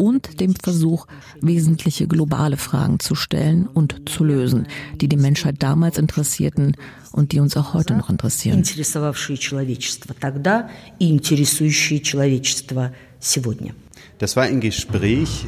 und 0.00 0.40
dem 0.40 0.54
Versuch, 0.54 1.06
wesentliche 1.42 2.08
globale 2.08 2.56
Fragen 2.56 3.00
zu 3.00 3.14
stellen 3.14 3.66
und 3.66 4.08
zu 4.08 4.24
lösen, 4.24 4.66
die 4.96 5.08
die 5.08 5.18
Menschheit 5.18 5.56
damals 5.58 5.98
interessierten 5.98 6.74
und 7.12 7.32
die 7.32 7.40
uns 7.40 7.54
auch 7.56 7.74
heute 7.74 7.94
noch 7.94 8.08
interessieren. 8.08 8.58
Das 14.18 14.36
war 14.36 14.44
ein 14.44 14.60
Gespräch, 14.60 15.46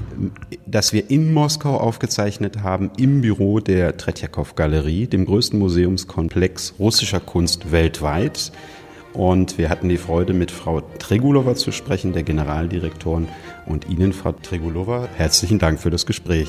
das 0.66 0.92
wir 0.92 1.10
in 1.10 1.32
Moskau 1.32 1.78
aufgezeichnet 1.78 2.62
haben, 2.62 2.90
im 2.98 3.22
Büro 3.22 3.60
der 3.60 3.96
Tretjakow-Galerie, 3.96 5.06
dem 5.06 5.24
größten 5.24 5.58
Museumskomplex 5.58 6.74
russischer 6.78 7.20
Kunst 7.20 7.72
weltweit. 7.72 8.52
Und 9.12 9.58
wir 9.58 9.68
hatten 9.68 9.88
die 9.90 9.98
Freude, 9.98 10.32
mit 10.32 10.50
Frau 10.50 10.80
Tregulova 10.80 11.54
zu 11.54 11.70
sprechen, 11.70 12.12
der 12.12 12.22
Generaldirektorin. 12.22 13.28
Und 13.66 13.88
Ihnen, 13.88 14.12
Frau 14.12 14.33
Tregulova, 14.33 15.09
herzlichen 15.16 15.59
Dank 15.59 15.81
für 15.81 15.90
das 15.90 16.07
Gespräch. 16.07 16.48